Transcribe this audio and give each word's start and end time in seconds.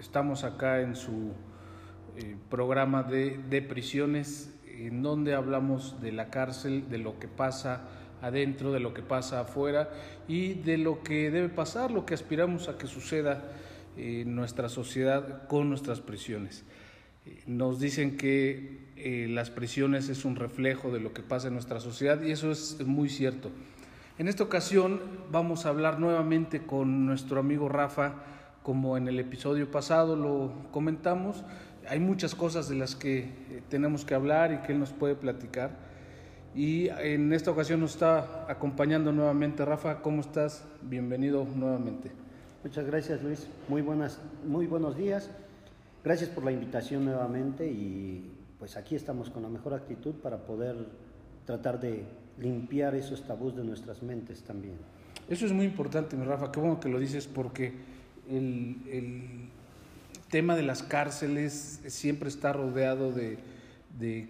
estamos 0.00 0.44
acá 0.44 0.80
en 0.80 0.96
su 0.96 1.32
eh, 2.16 2.36
programa 2.50 3.02
de, 3.02 3.38
de, 3.50 3.62
prisiones, 3.62 4.54
en 4.66 5.02
donde 5.02 5.34
hablamos 5.34 6.00
de 6.00 6.12
la 6.12 6.30
cárcel, 6.30 6.88
de 6.88 6.98
lo 6.98 7.18
que 7.18 7.28
pasa 7.28 7.88
adentro, 8.22 8.72
de 8.72 8.80
lo 8.80 8.94
que 8.94 9.02
pasa 9.02 9.40
afuera 9.40 9.90
y 10.28 10.54
de 10.54 10.78
lo 10.78 11.02
que 11.02 11.30
debe 11.30 11.48
pasar, 11.48 11.90
lo 11.90 12.06
que 12.06 12.14
aspiramos 12.14 12.68
a 12.68 12.78
que 12.78 12.86
suceda 12.86 13.44
en 13.96 14.34
nuestra 14.34 14.68
sociedad 14.68 15.46
con 15.48 15.68
nuestras 15.68 16.00
prisiones. 16.00 16.64
Nos 17.46 17.80
dicen 17.80 18.16
que 18.16 18.86
eh, 18.96 19.26
las 19.28 19.50
prisiones 19.50 20.08
es 20.08 20.24
un 20.24 20.36
reflejo 20.36 20.92
de 20.92 21.00
lo 21.00 21.12
que 21.12 21.22
pasa 21.22 21.48
en 21.48 21.54
nuestra 21.54 21.80
sociedad 21.80 22.22
y 22.22 22.30
eso 22.30 22.50
es 22.50 22.80
muy 22.86 23.08
cierto. 23.08 23.50
En 24.18 24.28
esta 24.28 24.44
ocasión 24.44 25.00
vamos 25.30 25.66
a 25.66 25.70
hablar 25.70 25.98
nuevamente 25.98 26.62
con 26.62 27.04
nuestro 27.04 27.40
amigo 27.40 27.68
Rafa, 27.68 28.14
como 28.66 28.96
en 28.96 29.06
el 29.06 29.20
episodio 29.20 29.70
pasado 29.70 30.16
lo 30.16 30.50
comentamos. 30.72 31.44
Hay 31.88 32.00
muchas 32.00 32.34
cosas 32.34 32.68
de 32.68 32.74
las 32.74 32.96
que 32.96 33.18
eh, 33.18 33.62
tenemos 33.68 34.04
que 34.04 34.16
hablar 34.16 34.52
y 34.52 34.66
que 34.66 34.72
él 34.72 34.80
nos 34.80 34.92
puede 34.92 35.14
platicar. 35.14 35.70
Y 36.52 36.88
en 36.88 37.32
esta 37.32 37.52
ocasión 37.52 37.78
nos 37.78 37.92
está 37.92 38.50
acompañando 38.50 39.12
nuevamente 39.12 39.64
Rafa. 39.64 40.02
¿Cómo 40.02 40.20
estás? 40.20 40.64
Bienvenido 40.82 41.46
nuevamente. 41.54 42.10
Muchas 42.64 42.84
gracias 42.86 43.22
Luis. 43.22 43.46
Muy, 43.68 43.82
buenas, 43.82 44.18
muy 44.44 44.66
buenos 44.66 44.96
días. 44.96 45.30
Gracias 46.02 46.28
por 46.28 46.42
la 46.42 46.50
invitación 46.50 47.04
nuevamente 47.04 47.68
y 47.68 48.32
pues 48.58 48.76
aquí 48.76 48.96
estamos 48.96 49.30
con 49.30 49.44
la 49.44 49.48
mejor 49.48 49.74
actitud 49.74 50.14
para 50.14 50.38
poder 50.38 50.74
tratar 51.44 51.78
de 51.78 52.04
limpiar 52.36 52.96
esos 52.96 53.22
tabús 53.28 53.54
de 53.54 53.62
nuestras 53.62 54.02
mentes 54.02 54.42
también. 54.42 54.74
Eso 55.28 55.46
es 55.46 55.52
muy 55.52 55.66
importante, 55.66 56.16
mi 56.16 56.24
Rafa, 56.24 56.50
qué 56.50 56.58
bueno 56.58 56.80
que 56.80 56.88
lo 56.88 56.98
dices 56.98 57.28
porque 57.28 57.95
el, 58.30 59.48
tema 60.30 60.56
de 60.56 60.62
las 60.62 60.82
cárceles 60.82 61.80
siempre 61.86 62.28
está 62.28 62.52
rodeado 62.52 63.12
de, 63.12 63.38
de 63.98 64.28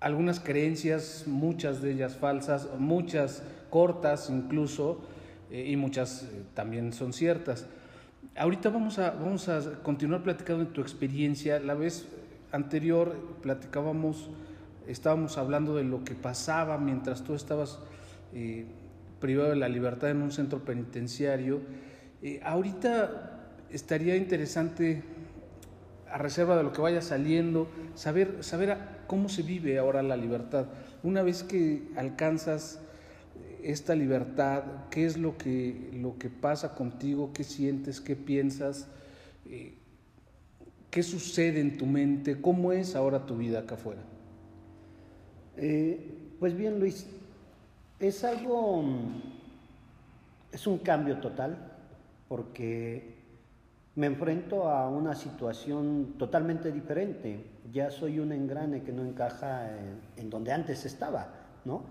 algunas 0.00 0.40
creencias, 0.40 1.24
muchas 1.26 1.80
de 1.80 1.92
ellas 1.92 2.16
falsas, 2.16 2.68
muchas 2.76 3.42
cortas 3.70 4.30
incluso, 4.30 5.00
eh, 5.50 5.70
y 5.70 5.76
muchas 5.76 6.24
eh, 6.24 6.42
también 6.54 6.92
son 6.92 7.12
ciertas. 7.12 7.66
Ahorita 8.36 8.68
vamos 8.68 8.98
a, 8.98 9.10
vamos 9.12 9.48
a 9.48 9.82
continuar 9.82 10.22
platicando 10.22 10.64
de 10.64 10.70
tu 10.70 10.80
experiencia. 10.80 11.58
La 11.58 11.74
vez 11.74 12.06
anterior 12.52 13.16
platicábamos, 13.42 14.30
estábamos 14.86 15.38
hablando 15.38 15.74
de 15.74 15.84
lo 15.84 16.04
que 16.04 16.14
pasaba 16.14 16.78
mientras 16.78 17.24
tú 17.24 17.34
estabas 17.34 17.78
eh, 18.34 18.66
privado 19.20 19.50
de 19.50 19.56
la 19.56 19.68
libertad 19.68 20.10
en 20.10 20.22
un 20.22 20.32
centro 20.32 20.60
penitenciario. 20.60 21.60
Eh, 22.22 22.40
ahorita 22.42 23.40
estaría 23.70 24.16
interesante, 24.16 25.02
a 26.10 26.18
reserva 26.18 26.56
de 26.56 26.62
lo 26.62 26.72
que 26.72 26.80
vaya 26.80 27.02
saliendo, 27.02 27.68
saber, 27.94 28.42
saber 28.42 28.78
cómo 29.06 29.28
se 29.28 29.42
vive 29.42 29.78
ahora 29.78 30.02
la 30.02 30.16
libertad. 30.16 30.66
Una 31.02 31.22
vez 31.22 31.42
que 31.42 31.82
alcanzas 31.96 32.80
esta 33.62 33.94
libertad, 33.94 34.62
qué 34.90 35.04
es 35.04 35.16
lo 35.16 35.36
que, 35.36 35.90
lo 35.94 36.18
que 36.18 36.30
pasa 36.30 36.74
contigo, 36.74 37.32
qué 37.32 37.44
sientes, 37.44 38.00
qué 38.00 38.16
piensas, 38.16 38.88
eh, 39.46 39.74
qué 40.90 41.02
sucede 41.02 41.60
en 41.60 41.76
tu 41.76 41.86
mente, 41.86 42.40
cómo 42.40 42.72
es 42.72 42.94
ahora 42.94 43.26
tu 43.26 43.36
vida 43.36 43.60
acá 43.60 43.74
afuera. 43.74 44.02
Eh, 45.56 46.00
pues 46.38 46.56
bien, 46.56 46.78
Luis, 46.78 47.06
es 47.98 48.24
algo, 48.24 48.84
es 50.52 50.66
un 50.66 50.78
cambio 50.78 51.18
total, 51.18 51.77
porque 52.28 53.16
me 53.94 54.06
enfrento 54.06 54.68
a 54.68 54.88
una 54.88 55.14
situación 55.14 56.14
totalmente 56.18 56.70
diferente. 56.70 57.44
Ya 57.72 57.90
soy 57.90 58.20
un 58.20 58.32
engrane 58.32 58.82
que 58.82 58.92
no 58.92 59.04
encaja 59.04 59.70
en, 60.16 60.30
donde 60.30 60.52
antes 60.52 60.84
estaba, 60.84 61.34
¿no? 61.64 61.82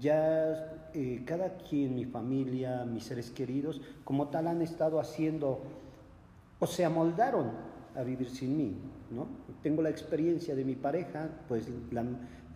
ya 0.00 0.90
eh, 0.94 1.22
cada 1.24 1.56
quien, 1.58 1.94
mi 1.94 2.04
familia, 2.04 2.84
mis 2.84 3.04
seres 3.04 3.30
queridos, 3.30 3.80
como 4.04 4.28
tal 4.28 4.46
han 4.46 4.62
estado 4.62 4.98
haciendo 4.98 5.60
o 6.58 6.66
se 6.66 6.84
amoldaron 6.84 7.50
a 7.94 8.02
vivir 8.02 8.28
sin 8.30 8.56
mí, 8.56 8.76
¿no? 9.10 9.26
Tengo 9.62 9.82
la 9.82 9.90
experiencia 9.90 10.54
de 10.54 10.64
mi 10.64 10.74
pareja, 10.74 11.28
pues 11.48 11.70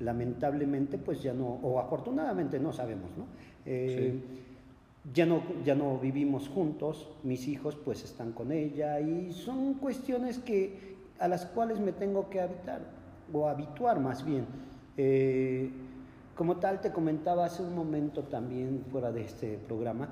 lamentablemente, 0.01 0.99
pues 0.99 1.23
ya 1.23 1.33
no, 1.33 1.47
o 1.47 1.79
afortunadamente 1.79 2.59
no 2.59 2.73
sabemos, 2.73 3.11
¿no? 3.17 3.27
Eh, 3.65 4.21
ya 5.15 5.27
no, 5.27 5.43
ya 5.65 5.75
no 5.75 5.99
vivimos 5.99 6.49
juntos, 6.49 7.09
mis 7.23 7.49
hijos 7.49 7.77
pues 7.77 8.05
están 8.05 8.33
con 8.33 8.53
ella 8.53 9.01
y 9.01 9.33
son 9.33 9.75
cuestiones 9.75 10.39
que, 10.39 10.97
a 11.19 11.29
las 11.29 11.47
cuales 11.47 11.81
me 11.81 11.93
tengo 11.93 12.29
que 12.31 12.41
habitar, 12.41 12.81
o 13.33 13.49
habituar 13.49 14.01
más 14.01 14.25
bien. 14.25 14.47
Eh, 14.97 15.71
como 16.35 16.57
tal, 16.59 16.81
te 16.81 16.93
comentaba 16.93 17.47
hace 17.47 17.63
un 17.63 17.75
momento 17.75 18.23
también 18.25 18.85
fuera 18.91 19.11
de 19.11 19.23
este 19.23 19.59
programa 19.59 20.09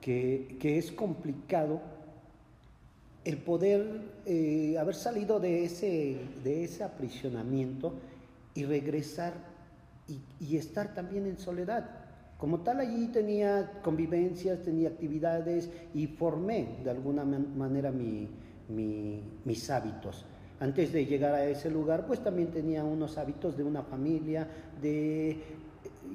que, 0.00 0.58
es 0.62 0.92
complicado 0.92 1.80
el 3.24 3.38
poder 3.38 4.02
eh, 4.26 4.76
haber 4.78 4.94
salido 4.94 5.40
de 5.40 5.64
ese, 5.64 6.18
de 6.42 6.64
ese 6.64 6.84
aprisionamiento 6.84 7.94
y 8.54 8.64
regresar 8.64 9.34
y, 10.40 10.56
estar 10.56 10.94
también 10.94 11.26
en 11.26 11.38
soledad. 11.38 11.99
Como 12.40 12.60
tal, 12.60 12.80
allí 12.80 13.08
tenía 13.08 13.80
convivencias, 13.82 14.62
tenía 14.62 14.88
actividades 14.88 15.70
y 15.92 16.06
formé 16.06 16.78
de 16.82 16.90
alguna 16.90 17.22
manera 17.22 17.92
mis 17.92 19.70
hábitos. 19.70 20.24
Antes 20.58 20.90
de 20.92 21.04
llegar 21.04 21.34
a 21.34 21.44
ese 21.44 21.70
lugar, 21.70 22.06
pues 22.06 22.20
también 22.20 22.50
tenía 22.50 22.82
unos 22.82 23.18
hábitos 23.18 23.58
de 23.58 23.62
una 23.62 23.82
familia, 23.82 24.48
de 24.80 25.38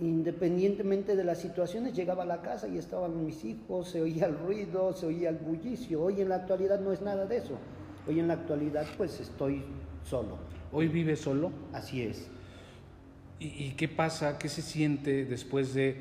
independientemente 0.01 1.15
de 1.15 1.23
las 1.23 1.37
situaciones, 1.37 1.95
llegaba 1.95 2.23
a 2.23 2.25
la 2.25 2.41
casa 2.41 2.67
y 2.67 2.79
estaban 2.79 3.23
mis 3.23 3.45
hijos, 3.45 3.89
se 3.89 4.01
oía 4.01 4.25
el 4.25 4.37
ruido, 4.37 4.93
se 4.93 5.05
oía 5.05 5.29
el 5.29 5.37
bullicio. 5.37 6.01
Hoy 6.01 6.21
en 6.21 6.29
la 6.29 6.37
actualidad 6.37 6.79
no 6.79 6.91
es 6.91 7.01
nada 7.03 7.27
de 7.27 7.37
eso. 7.37 7.57
Hoy 8.07 8.19
en 8.19 8.27
la 8.27 8.33
actualidad 8.33 8.85
pues 8.97 9.19
estoy 9.19 9.63
solo. 10.03 10.37
¿Hoy 10.73 10.87
vive 10.87 11.15
solo? 11.15 11.51
Así 11.71 12.01
es. 12.01 12.29
¿Y, 13.39 13.71
qué 13.71 13.87
pasa? 13.87 14.37
¿Qué 14.37 14.49
se 14.49 14.61
siente 14.61 15.25
después 15.25 15.73
de 15.73 15.97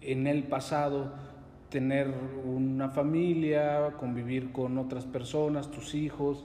en 0.00 0.26
el 0.26 0.44
pasado 0.44 1.12
tener 1.70 2.12
una 2.44 2.90
familia, 2.90 3.94
convivir 3.98 4.52
con 4.52 4.78
otras 4.78 5.04
personas, 5.04 5.70
tus 5.70 5.94
hijos, 5.94 6.44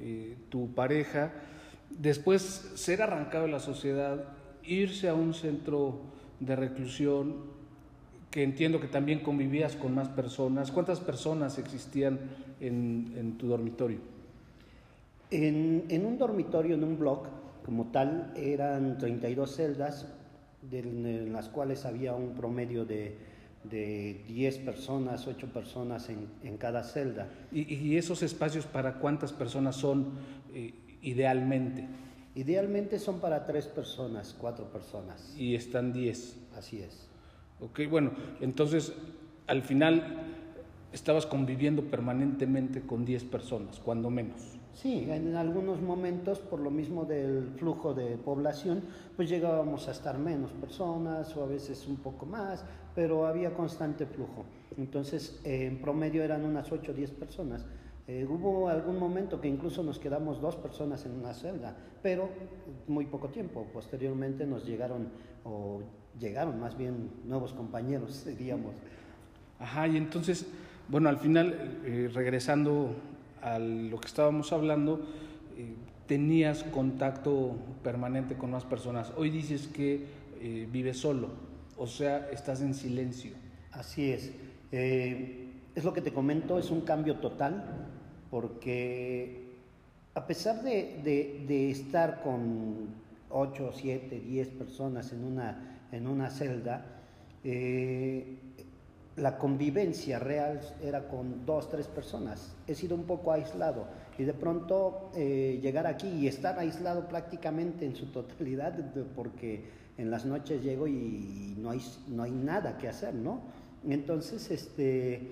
eh, 0.00 0.36
tu 0.48 0.74
pareja? 0.74 1.32
Después 1.90 2.72
ser 2.74 3.02
arrancado 3.02 3.44
de 3.44 3.52
la 3.52 3.60
sociedad 3.60 4.24
irse 4.64 5.08
a 5.08 5.14
un 5.14 5.34
centro 5.34 6.00
de 6.40 6.56
reclusión 6.56 7.52
que 8.30 8.42
entiendo 8.42 8.80
que 8.80 8.88
también 8.88 9.20
convivías 9.20 9.76
con 9.76 9.94
más 9.94 10.08
personas. 10.08 10.72
¿Cuántas 10.72 11.00
personas 11.00 11.58
existían 11.58 12.18
en, 12.60 13.36
tu 13.38 13.46
dormitorio? 13.46 13.98
En, 15.30 16.06
un 16.06 16.18
dormitorio, 16.18 16.74
en 16.74 16.82
un 16.82 16.98
blog, 16.98 17.24
como 17.64 17.86
tal, 17.86 18.32
eran 18.36 18.98
32 18.98 19.56
celdas, 19.56 20.06
en 20.70 21.32
las 21.32 21.48
cuales 21.48 21.84
había 21.84 22.14
un 22.14 22.34
promedio 22.34 22.84
de, 22.84 23.16
de 23.64 24.24
10 24.26 24.58
personas, 24.58 25.26
8 25.26 25.48
personas 25.48 26.08
en, 26.08 26.56
cada 26.56 26.82
celda. 26.82 27.28
¿Y, 27.52 27.96
esos 27.96 28.22
espacios 28.22 28.66
para 28.66 28.98
cuántas 28.98 29.32
personas 29.32 29.76
son 29.76 30.12
eh, 30.54 30.74
idealmente? 31.02 31.86
Idealmente 32.34 32.98
son 32.98 33.20
para 33.20 33.46
tres 33.46 33.66
personas, 33.66 34.34
cuatro 34.38 34.66
personas. 34.72 35.34
Y 35.36 35.54
están 35.54 35.92
diez. 35.92 36.36
Así 36.56 36.80
es. 36.80 37.08
Ok, 37.60 37.80
bueno, 37.90 38.12
entonces 38.40 38.92
al 39.46 39.62
final 39.62 40.24
estabas 40.92 41.26
conviviendo 41.26 41.82
permanentemente 41.82 42.82
con 42.82 43.04
diez 43.04 43.24
personas, 43.24 43.78
cuando 43.78 44.10
menos. 44.10 44.40
Sí, 44.74 45.06
en 45.08 45.36
algunos 45.36 45.82
momentos, 45.82 46.38
por 46.38 46.60
lo 46.60 46.70
mismo 46.70 47.04
del 47.04 47.52
flujo 47.56 47.92
de 47.92 48.16
población, 48.16 48.82
pues 49.16 49.28
llegábamos 49.28 49.86
a 49.88 49.90
estar 49.90 50.18
menos 50.18 50.50
personas 50.52 51.36
o 51.36 51.44
a 51.44 51.46
veces 51.46 51.86
un 51.86 51.96
poco 51.96 52.24
más, 52.24 52.64
pero 52.94 53.26
había 53.26 53.52
constante 53.54 54.06
flujo. 54.06 54.44
Entonces, 54.78 55.40
en 55.44 55.80
promedio 55.80 56.22
eran 56.22 56.44
unas 56.44 56.72
8 56.72 56.92
o 56.92 56.94
10 56.94 57.10
personas 57.12 57.66
Eh, 58.08 58.26
hubo 58.28 58.68
algún 58.68 58.98
momento 58.98 59.40
que 59.40 59.46
incluso 59.46 59.84
nos 59.84 60.00
quedamos 60.00 60.40
dos 60.40 60.56
personas 60.56 61.06
en 61.06 61.12
una 61.12 61.32
celda, 61.34 61.76
pero 62.02 62.28
muy 62.88 63.06
poco 63.06 63.28
tiempo. 63.28 63.64
Posteriormente 63.72 64.44
nos 64.44 64.66
llegaron, 64.66 65.06
o 65.44 65.82
llegaron 66.18 66.58
más 66.58 66.76
bien 66.76 67.10
nuevos 67.24 67.52
compañeros, 67.52 68.24
diríamos. 68.26 68.74
Ajá, 69.60 69.86
y 69.86 69.96
entonces, 69.96 70.46
bueno, 70.88 71.08
al 71.08 71.18
final, 71.18 71.80
eh, 71.84 72.10
regresando 72.12 72.94
a 73.40 73.58
lo 73.58 73.98
que 74.00 74.06
estábamos 74.06 74.52
hablando, 74.52 75.00
eh, 75.56 75.74
tenías 76.06 76.64
contacto 76.64 77.56
permanente 77.82 78.36
con 78.36 78.50
más 78.50 78.64
personas. 78.64 79.12
Hoy 79.16 79.30
dices 79.30 79.68
que 79.68 80.06
eh, 80.40 80.68
vives 80.70 80.98
solo, 80.98 81.28
o 81.76 81.86
sea, 81.86 82.28
estás 82.30 82.60
en 82.60 82.74
silencio. 82.74 83.32
Así 83.72 84.10
es. 84.10 84.32
es 84.70 85.84
lo 85.84 85.92
que 85.92 86.02
te 86.02 86.12
comento, 86.12 86.58
es 86.58 86.70
un 86.70 86.82
cambio 86.82 87.16
total, 87.16 87.88
porque 88.30 89.42
a 90.14 90.26
pesar 90.26 90.62
de, 90.62 91.00
de, 91.46 91.70
estar 91.70 92.22
con 92.22 92.88
8, 93.30 93.70
7, 93.74 94.20
10 94.20 94.48
personas 94.48 95.12
en 95.12 95.24
una, 95.24 95.80
en 95.90 96.06
una 96.06 96.30
celda, 96.30 96.84
eh, 97.44 98.38
la 99.16 99.36
convivencia 99.36 100.18
real 100.18 100.60
era 100.82 101.06
con 101.08 101.44
dos, 101.44 101.68
tres 101.68 101.86
personas. 101.86 102.54
He 102.66 102.74
sido 102.74 102.94
un 102.94 103.04
poco 103.04 103.32
aislado 103.32 103.86
y 104.18 104.24
de 104.24 104.32
pronto 104.32 105.10
eh, 105.14 105.58
llegar 105.62 105.86
aquí 105.86 106.08
y 106.08 106.26
estar 106.26 106.58
aislado 106.58 107.08
prácticamente 107.08 107.84
en 107.84 107.94
su 107.94 108.06
totalidad, 108.06 108.74
porque 109.14 109.64
en 109.98 110.10
las 110.10 110.24
noches 110.24 110.62
llego 110.62 110.86
y 110.86 111.54
no 111.58 111.70
hay, 111.70 111.80
no 112.08 112.22
hay 112.22 112.30
nada 112.30 112.78
que 112.78 112.88
hacer, 112.88 113.14
¿no? 113.14 113.40
Entonces, 113.86 114.50
este, 114.50 115.30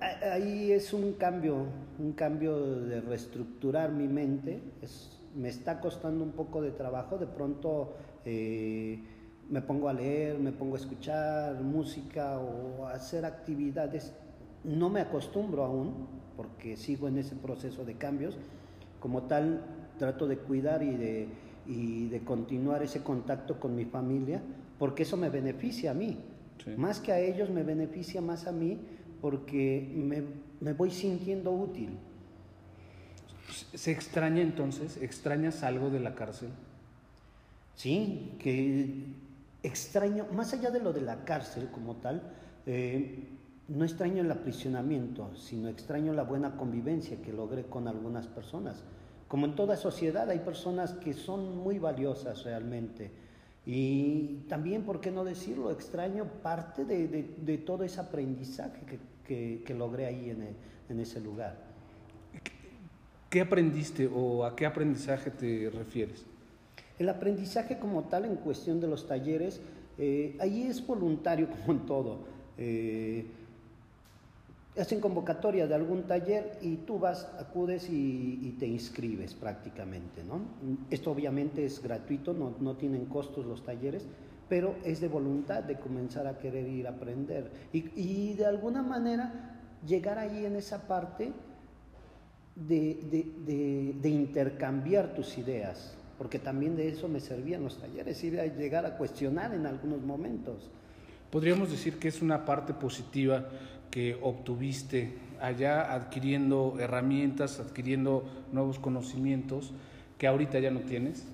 ahí 0.00 0.72
es 0.72 0.92
un 0.92 1.12
cambio, 1.12 1.66
un 1.98 2.12
cambio 2.12 2.80
de 2.80 3.00
reestructurar 3.00 3.92
mi 3.92 4.08
mente. 4.08 4.60
me 5.36 5.48
está 5.48 5.80
costando 5.80 6.24
un 6.24 6.32
poco 6.32 6.60
de 6.62 6.72
trabajo, 6.72 7.16
de 7.16 7.26
pronto... 7.26 7.94
Eh, 8.24 9.00
me 9.50 9.60
pongo 9.60 9.88
a 9.88 9.92
leer, 9.92 10.38
me 10.38 10.52
pongo 10.52 10.76
a 10.76 10.78
escuchar 10.78 11.60
música 11.60 12.38
o 12.38 12.86
a 12.86 12.92
hacer 12.92 13.24
actividades. 13.24 14.12
No 14.64 14.88
me 14.88 15.00
acostumbro 15.00 15.64
aún, 15.64 16.06
porque 16.36 16.76
sigo 16.76 17.08
en 17.08 17.18
ese 17.18 17.36
proceso 17.36 17.84
de 17.84 17.94
cambios. 17.94 18.36
Como 19.00 19.24
tal, 19.24 19.62
trato 19.98 20.26
de 20.26 20.38
cuidar 20.38 20.82
y 20.82 20.96
de, 20.96 21.28
y 21.66 22.08
de 22.08 22.20
continuar 22.20 22.82
ese 22.82 23.02
contacto 23.02 23.58
con 23.58 23.74
mi 23.74 23.84
familia, 23.84 24.42
porque 24.78 25.02
eso 25.02 25.16
me 25.16 25.28
beneficia 25.28 25.90
a 25.90 25.94
mí. 25.94 26.18
Más 26.76 27.00
que 27.00 27.12
a 27.12 27.18
ellos, 27.18 27.50
me 27.50 27.64
beneficia 27.64 28.20
más 28.20 28.46
a 28.46 28.52
mí 28.52 28.78
porque 29.20 29.90
me, 29.94 30.22
me 30.60 30.72
voy 30.72 30.90
sintiendo 30.90 31.52
útil. 31.52 31.98
¿Se 33.74 33.90
extraña 33.90 34.42
entonces? 34.42 34.96
¿Extrañas 35.00 35.62
algo 35.62 35.90
de 35.90 36.00
la 36.00 36.14
cárcel? 36.14 36.50
Sí, 37.74 38.32
que 38.38 39.06
extraño, 39.62 40.26
más 40.32 40.52
allá 40.52 40.70
de 40.70 40.80
lo 40.80 40.92
de 40.92 41.00
la 41.00 41.24
cárcel 41.24 41.68
como 41.70 41.96
tal, 41.96 42.22
eh, 42.66 43.28
no 43.68 43.84
extraño 43.84 44.22
el 44.22 44.30
aprisionamiento, 44.30 45.34
sino 45.34 45.68
extraño 45.68 46.12
la 46.12 46.24
buena 46.24 46.56
convivencia 46.56 47.20
que 47.22 47.32
logré 47.32 47.64
con 47.64 47.88
algunas 47.88 48.26
personas. 48.26 48.82
Como 49.28 49.46
en 49.46 49.54
toda 49.54 49.76
sociedad 49.76 50.28
hay 50.28 50.40
personas 50.40 50.92
que 50.92 51.14
son 51.14 51.56
muy 51.56 51.78
valiosas 51.78 52.44
realmente. 52.44 53.10
Y 53.64 54.44
también, 54.48 54.82
¿por 54.82 55.00
qué 55.00 55.10
no 55.10 55.24
decirlo? 55.24 55.70
Extraño 55.70 56.24
parte 56.42 56.84
de, 56.84 57.58
todo 57.58 57.84
ese 57.84 58.00
aprendizaje 58.00 58.80
que, 59.24 59.74
logré 59.74 60.06
ahí 60.06 60.30
en, 60.30 60.48
en 60.88 61.00
ese 61.00 61.20
lugar. 61.20 61.56
¿Qué 63.30 63.40
aprendiste 63.40 64.10
o 64.12 64.44
a 64.44 64.54
qué 64.54 64.66
aprendizaje 64.66 65.30
te 65.30 65.70
refieres? 65.70 66.26
El 66.98 67.08
aprendizaje 67.08 67.78
como 67.78 68.04
tal 68.04 68.24
en 68.24 68.36
cuestión 68.36 68.80
de 68.80 68.86
los 68.86 69.06
talleres, 69.06 69.60
eh, 69.98 70.36
ahí 70.40 70.62
es 70.62 70.86
voluntario 70.86 71.48
como 71.50 71.72
en 71.78 71.86
todo. 71.86 72.18
Eh, 72.58 73.26
hacen 74.78 75.00
convocatoria 75.00 75.66
de 75.66 75.74
algún 75.74 76.04
taller 76.04 76.58
y 76.62 76.76
tú 76.76 76.98
vas, 76.98 77.28
acudes 77.38 77.88
y, 77.90 78.56
te 78.58 78.66
inscribes 78.66 79.34
prácticamente. 79.34 80.22
¿no? 80.24 80.40
Esto 80.90 81.10
obviamente 81.10 81.64
es 81.64 81.82
gratuito, 81.82 82.32
no, 82.32 82.76
tienen 82.76 83.06
costos 83.06 83.44
los 83.44 83.64
talleres, 83.64 84.06
pero 84.48 84.76
es 84.84 85.00
de 85.00 85.08
voluntad 85.08 85.62
de 85.62 85.78
comenzar 85.78 86.26
a 86.26 86.38
querer 86.38 86.68
ir 86.68 86.86
a 86.86 86.90
aprender. 86.90 87.50
Y, 87.72 88.34
de 88.34 88.46
alguna 88.46 88.82
manera 88.82 89.58
llegar 89.86 90.18
ahí 90.18 90.44
en 90.46 90.56
esa 90.56 90.86
parte 90.86 91.32
de 92.54 94.00
intercambiar 94.04 95.14
tus 95.14 95.36
ideas 95.38 95.96
porque 96.22 96.38
también 96.38 96.76
de 96.76 96.88
eso 96.88 97.08
me 97.08 97.18
servían 97.18 97.64
los 97.64 97.78
talleres, 97.78 98.22
ir 98.22 98.38
a 98.38 98.46
llegar 98.46 98.86
a 98.86 98.96
cuestionar 98.96 99.52
en 99.54 99.66
algunos 99.66 100.02
momentos. 100.02 100.70
Podríamos 101.32 101.68
decir 101.68 101.98
que 101.98 102.06
es 102.06 102.22
una 102.22 102.44
parte 102.44 102.74
positiva 102.74 103.48
que 103.90 104.16
obtuviste 104.22 105.14
allá 105.40 105.92
adquiriendo 105.92 106.76
herramientas, 106.78 107.58
adquiriendo 107.58 108.22
nuevos 108.52 108.78
conocimientos 108.78 109.72
que 110.16 110.28
ahorita 110.28 110.60
ya 110.60 110.70
no 110.70 110.82
tienes. 110.82 111.24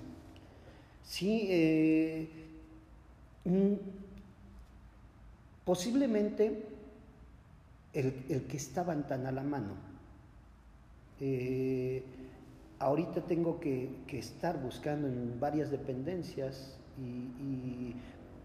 Sí, 1.03 1.45
eh, 1.51 2.27
mm, 3.45 3.73
posiblemente 5.65 6.65
el, 7.93 8.13
que 8.49 8.57
estaban 8.57 9.05
tan 9.05 9.27
a 9.27 9.31
la 9.31 9.43
mano. 9.43 9.75
Eh, 11.21 12.01
ahorita 12.79 13.21
tengo 13.21 13.59
que, 13.59 13.89
estar 14.11 14.61
buscando 14.61 15.07
en 15.07 15.39
varias 15.39 15.69
dependencias 15.71 16.77
y, 16.97 17.95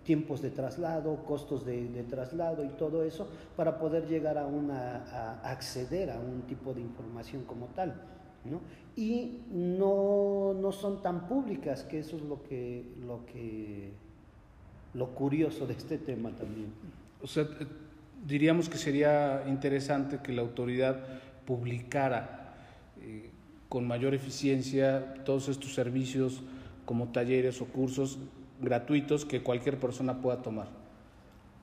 tiempos 0.05 0.43
de 0.43 0.51
traslado, 0.51 1.25
costos 1.25 1.65
de, 1.65 2.05
traslado 2.11 2.63
y 2.63 2.69
todo 2.69 3.05
eso 3.05 3.27
para 3.57 3.79
poder 3.79 4.07
llegar 4.07 4.37
a, 4.37 4.47
una, 4.47 5.41
acceder 5.43 6.11
a 6.11 6.21
un 6.21 6.43
tipo 6.43 6.75
de 6.75 6.83
información 6.83 7.45
como 7.45 7.69
tal. 7.69 8.03
Y 8.95 9.41
no, 9.51 10.53
no, 10.55 10.73
son 10.73 11.01
tan 11.01 11.27
públicas, 11.27 11.85
que 11.85 12.01
eso 12.01 12.17
es 12.17 12.23
lo 12.23 12.43
que, 12.43 12.85
lo 13.07 13.25
que 13.25 13.93
lo 14.93 15.09
curioso 15.09 15.67
de 15.67 15.75
este 15.75 15.99
tema 15.99 16.31
también. 16.31 16.73
O 17.23 17.27
sea, 17.27 17.47
diríamos 18.27 18.69
que 18.69 18.79
sería 18.79 19.45
interesante 19.49 20.21
que 20.23 20.33
la 20.33 20.43
autoridad 20.43 21.03
publicara 21.45 22.55
eh, 23.01 23.31
con 23.69 23.87
mayor 23.87 24.15
eficiencia 24.15 25.15
todos 25.25 25.49
estos 25.49 25.75
servicios 25.75 26.43
como 26.85 27.09
talleres 27.09 27.61
o 27.61 27.67
cursos 27.67 28.19
gratuitos 28.61 29.25
que 29.25 29.43
cualquier 29.43 29.79
persona 29.79 30.21
pueda 30.21 30.43
tomar. 30.43 30.69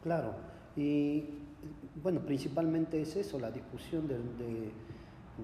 Claro, 0.04 0.34
y 0.76 1.26
bueno, 2.02 2.22
principalmente 2.22 3.02
es 3.02 3.16
eso, 3.16 3.40
la 3.40 3.52
difusión 3.52 4.08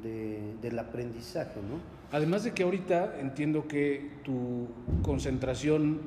del 0.01 0.79
aprendizaje, 0.79 1.59
¿no? 1.61 1.79
Además 2.11 2.43
de 2.43 2.53
que 2.53 2.63
ahorita 2.63 3.19
entiendo 3.19 3.67
que 3.67 4.11
tu 4.23 4.67
concentración 5.03 5.99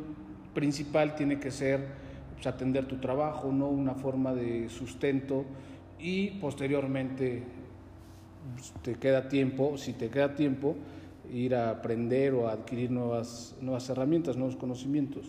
principal 0.55 1.15
tiene 1.15 1.39
que 1.39 1.51
ser 1.51 1.87
pues, 2.35 2.47
atender 2.47 2.87
tu 2.87 2.97
trabajo, 2.97 3.53
¿no? 3.53 3.69
Una 3.69 3.95
forma 3.95 4.35
de 4.35 4.69
sustento 4.69 5.45
y 5.99 6.31
posteriormente 6.41 7.45
pues, 8.55 8.73
te 8.83 8.95
queda 8.95 9.29
tiempo, 9.29 9.77
si 9.77 9.93
te 9.93 10.09
queda 10.09 10.35
tiempo, 10.35 10.77
ir 11.33 11.55
a 11.55 11.71
aprender 11.71 12.35
o 12.35 12.49
a 12.49 12.53
adquirir 12.53 12.91
nuevas, 12.91 13.55
nuevas 13.61 13.89
herramientas, 13.89 14.37
nuevos 14.37 14.57
conocimientos. 14.57 15.27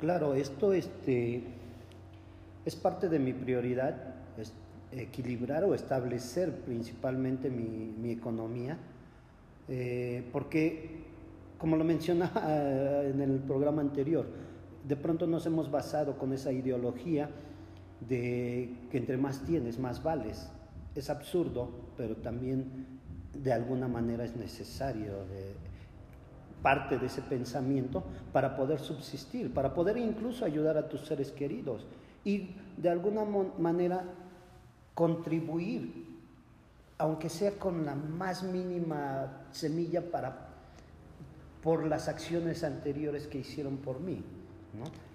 Claro, 0.00 0.34
esto 0.34 0.72
este, 0.72 1.42
es 2.64 2.76
parte 2.76 3.08
de 3.08 3.18
mi 3.18 3.32
prioridad, 3.32 4.14
es 4.38 4.52
equilibrar 4.92 5.64
o 5.64 5.74
establecer 5.74 6.52
principalmente 6.52 7.50
mi, 7.50 7.94
mi 8.00 8.10
economía, 8.10 8.78
eh, 9.68 10.24
porque, 10.32 11.02
como 11.58 11.76
lo 11.76 11.84
mencionaba 11.84 13.04
en 13.04 13.20
el 13.20 13.38
programa 13.40 13.82
anterior, 13.82 14.26
de 14.86 14.96
pronto 14.96 15.26
nos 15.26 15.46
hemos 15.46 15.70
basado 15.70 16.18
con 16.18 16.32
esa 16.32 16.52
ideología 16.52 17.30
de 18.08 18.74
que 18.90 18.98
entre 18.98 19.16
más 19.16 19.44
tienes, 19.46 19.78
más 19.78 20.02
vales 20.02 20.50
es 20.94 21.10
absurdo, 21.10 21.70
pero 21.96 22.16
también 22.16 23.00
de 23.32 23.52
alguna 23.52 23.88
manera 23.88 24.24
es 24.24 24.36
necesario 24.36 25.24
de 25.26 25.54
parte 26.62 26.98
de 26.98 27.06
ese 27.06 27.22
pensamiento 27.22 28.04
para 28.32 28.56
poder 28.56 28.78
subsistir, 28.78 29.52
para 29.52 29.74
poder 29.74 29.96
incluso 29.96 30.44
ayudar 30.44 30.76
a 30.76 30.88
tus 30.88 31.00
seres 31.02 31.32
queridos 31.32 31.86
y 32.24 32.50
de 32.76 32.88
alguna 32.88 33.24
manera 33.24 34.04
contribuir, 34.94 36.06
aunque 36.98 37.28
sea 37.28 37.52
con 37.58 37.84
la 37.84 37.94
más 37.94 38.42
mínima 38.44 39.46
semilla 39.50 40.02
para 40.10 40.48
por 41.62 41.86
las 41.86 42.08
acciones 42.08 42.64
anteriores 42.64 43.26
que 43.26 43.38
hicieron 43.38 43.78
por 43.78 44.00
mí. 44.00 44.22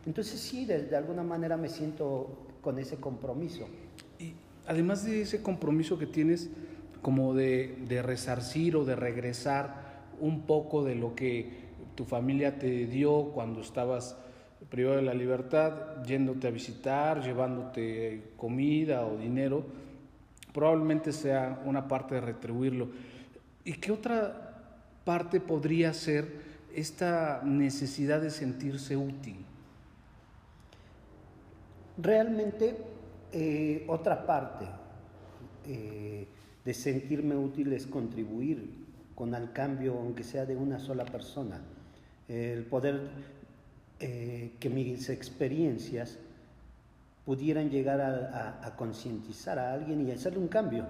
Entonces 0.06 0.40
sí, 0.40 0.66
de 0.66 0.96
alguna 0.96 1.24
manera 1.24 1.58
me 1.58 1.70
siento 1.70 2.38
con 2.62 2.80
ese 2.80 2.98
compromiso 2.98 3.68
además 4.68 5.06
de 5.06 5.22
ese 5.22 5.42
compromiso 5.42 5.98
que 5.98 6.06
tienes, 6.06 6.50
como 7.02 7.34
de, 7.34 8.02
resarcir 8.04 8.76
o 8.76 8.86
de 8.86 8.96
regresar 8.96 10.04
un 10.20 10.42
poco 10.42 10.84
de 10.84 10.96
lo 10.96 11.16
que 11.16 11.68
tu 11.96 12.06
familia 12.06 12.60
te 12.60 12.86
dio 12.86 13.32
cuando 13.34 13.62
estabas 13.62 14.18
privado 14.70 14.98
de 14.98 15.04
la 15.04 15.14
libertad, 15.14 16.04
yéndote 16.04 16.48
a 16.48 16.52
visitar, 16.52 17.24
llevándote 17.24 18.32
comida 18.36 19.06
o 19.06 19.18
dinero, 19.18 19.64
probablemente 20.54 21.14
sea 21.14 21.62
una 21.66 21.88
parte 21.88 22.16
de 22.16 22.22
retribuirlo. 22.22 22.90
¿Y 23.64 23.74
qué 23.74 23.92
otra 23.92 24.56
parte 25.06 25.40
podría 25.40 25.94
ser 25.94 26.28
esta 26.76 27.42
necesidad 27.46 28.22
de 28.22 28.30
sentirse 28.30 28.98
útil? 28.98 29.38
Realmente, 31.98 32.78
eh, 33.34 33.86
otra 33.88 34.26
parte 34.26 34.66
eh, 35.66 36.28
de 36.64 36.74
sentirme 36.74 37.36
útil 37.36 37.74
es 37.74 37.86
contribuir 37.86 38.86
con 39.16 39.34
el 39.36 39.52
cambio, 39.52 39.98
aunque 40.00 40.24
sea 40.24 40.46
de 40.46 40.56
una 40.56 40.80
sola 40.80 41.04
persona. 41.06 41.60
El 42.28 42.66
poder 42.66 43.10
eh, 44.00 44.52
que 44.60 44.70
mis 44.70 45.10
experiencias 45.10 46.20
pudieran 47.26 47.70
llegar 47.70 48.00
a, 48.00 48.76
concientizar 48.78 49.60
a 49.60 49.74
alguien 49.74 50.08
y 50.08 50.12
hacerle 50.12 50.40
un 50.40 50.48
cambio. 50.48 50.86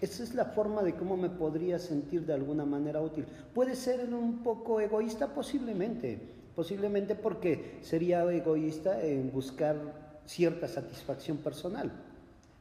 Esa 0.00 0.22
es 0.22 0.34
la 0.34 0.46
forma 0.46 0.82
de 0.82 0.94
cómo 0.94 1.16
me 1.16 1.28
podría 1.28 1.78
sentir 1.78 2.24
de 2.24 2.32
alguna 2.32 2.64
manera 2.64 3.02
útil. 3.02 3.26
Puede 3.52 3.74
ser 3.74 4.14
un 4.14 4.42
poco 4.42 4.80
egoísta, 4.80 5.34
posiblemente, 5.34 6.18
posiblemente 6.54 7.14
porque 7.14 7.78
sería 7.82 8.22
egoísta 8.32 9.02
en 9.02 9.30
buscar 9.32 10.05
cierta 10.26 10.68
satisfacción 10.68 11.38
personal. 11.38 11.92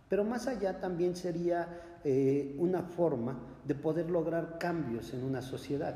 Pero 0.10 0.24
más 0.24 0.48
allá 0.48 0.80
también 0.80 1.16
sería 1.16 1.68
eh, 2.04 2.56
una 2.58 2.84
forma 2.84 3.38
de 3.68 3.76
poder 3.76 4.10
lograr 4.10 4.58
cambios 4.60 5.14
en 5.14 5.24
una 5.24 5.42
sociedad. 5.42 5.96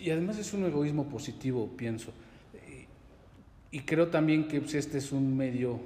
Y 0.00 0.10
además 0.10 0.38
es 0.38 0.52
un 0.52 0.64
egoísmo 0.64 1.08
positivo, 1.08 1.68
pienso. 1.76 2.12
Y 3.70 3.80
creo 3.80 4.08
también 4.08 4.48
que 4.48 4.60
pues, 4.60 4.74
este 4.74 4.98
es 4.98 5.12
un 5.12 5.36
medio 5.36 5.78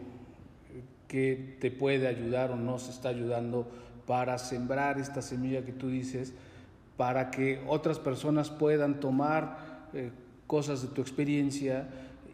que 1.09 1.57
te 1.61 1.71
puede 1.71 2.07
ayudar 2.07 2.53
o 2.53 2.57
nos 2.57 2.89
está 2.89 3.09
ayudando 3.09 3.67
para 4.07 4.39
sembrar 4.39 4.99
esta 4.99 5.21
semilla 5.21 5.65
que 5.65 5.73
tú 5.73 5.89
dices, 5.89 6.33
para 6.97 7.31
que 7.31 7.62
otras 7.67 7.99
personas 7.99 8.51
puedan 8.51 9.01
tomar 9.01 9.89
eh, 9.95 10.11
cosas 10.47 10.83
de 10.83 10.89
tu 10.89 11.01
experiencia 11.01 11.89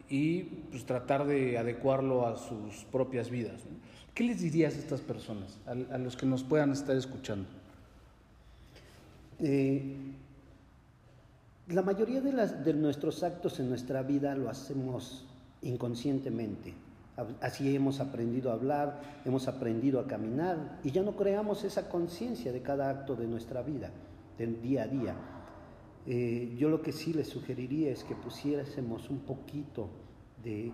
y 0.09 0.41
pues, 0.71 0.85
tratar 0.85 1.25
de 1.25 1.57
adecuarlo 1.57 2.25
a 2.25 2.37
sus 2.37 2.85
propias 2.91 3.29
vidas. 3.29 3.61
¿Qué 4.13 4.23
les 4.23 4.41
dirías 4.41 4.75
a 4.75 4.79
estas 4.79 5.01
personas, 5.01 5.57
a, 5.65 5.97
los 5.97 6.17
que 6.17 6.25
nos 6.25 6.43
puedan 6.43 6.71
estar 6.71 6.95
escuchando? 6.95 7.47
Eh, 9.39 9.95
la 11.67 11.81
mayoría 11.83 12.19
de, 12.19 12.31
de 12.31 12.73
nuestros 12.73 13.23
actos 13.23 13.59
en 13.59 13.69
nuestra 13.69 14.01
vida 14.01 14.35
lo 14.35 14.49
hacemos 14.49 15.25
inconscientemente. 15.61 16.73
Así 17.41 17.75
hemos 17.75 17.99
aprendido 17.99 18.49
a 18.49 18.53
hablar, 18.53 19.01
hemos 19.25 19.47
aprendido 19.47 19.99
a 19.99 20.07
caminar 20.07 20.79
y 20.83 20.91
ya 20.91 21.03
no 21.03 21.15
creamos 21.15 21.63
esa 21.63 21.89
conciencia 21.89 22.51
de 22.51 22.61
cada 22.61 22.89
acto 22.89 23.15
de 23.15 23.27
nuestra 23.27 23.61
vida, 23.61 23.89
del 24.37 24.61
día 24.61 24.83
a 24.83 24.87
día. 24.87 25.15
Eh, 26.07 26.55
yo 26.57 26.69
lo 26.69 26.81
que 26.81 26.91
sí 26.91 27.13
les 27.13 27.27
sugeriría 27.27 27.91
es 27.91 28.03
que 28.03 28.15
pusiésemos 28.15 29.09
un 29.09 29.19
poquito 29.19 29.89
de, 30.43 30.71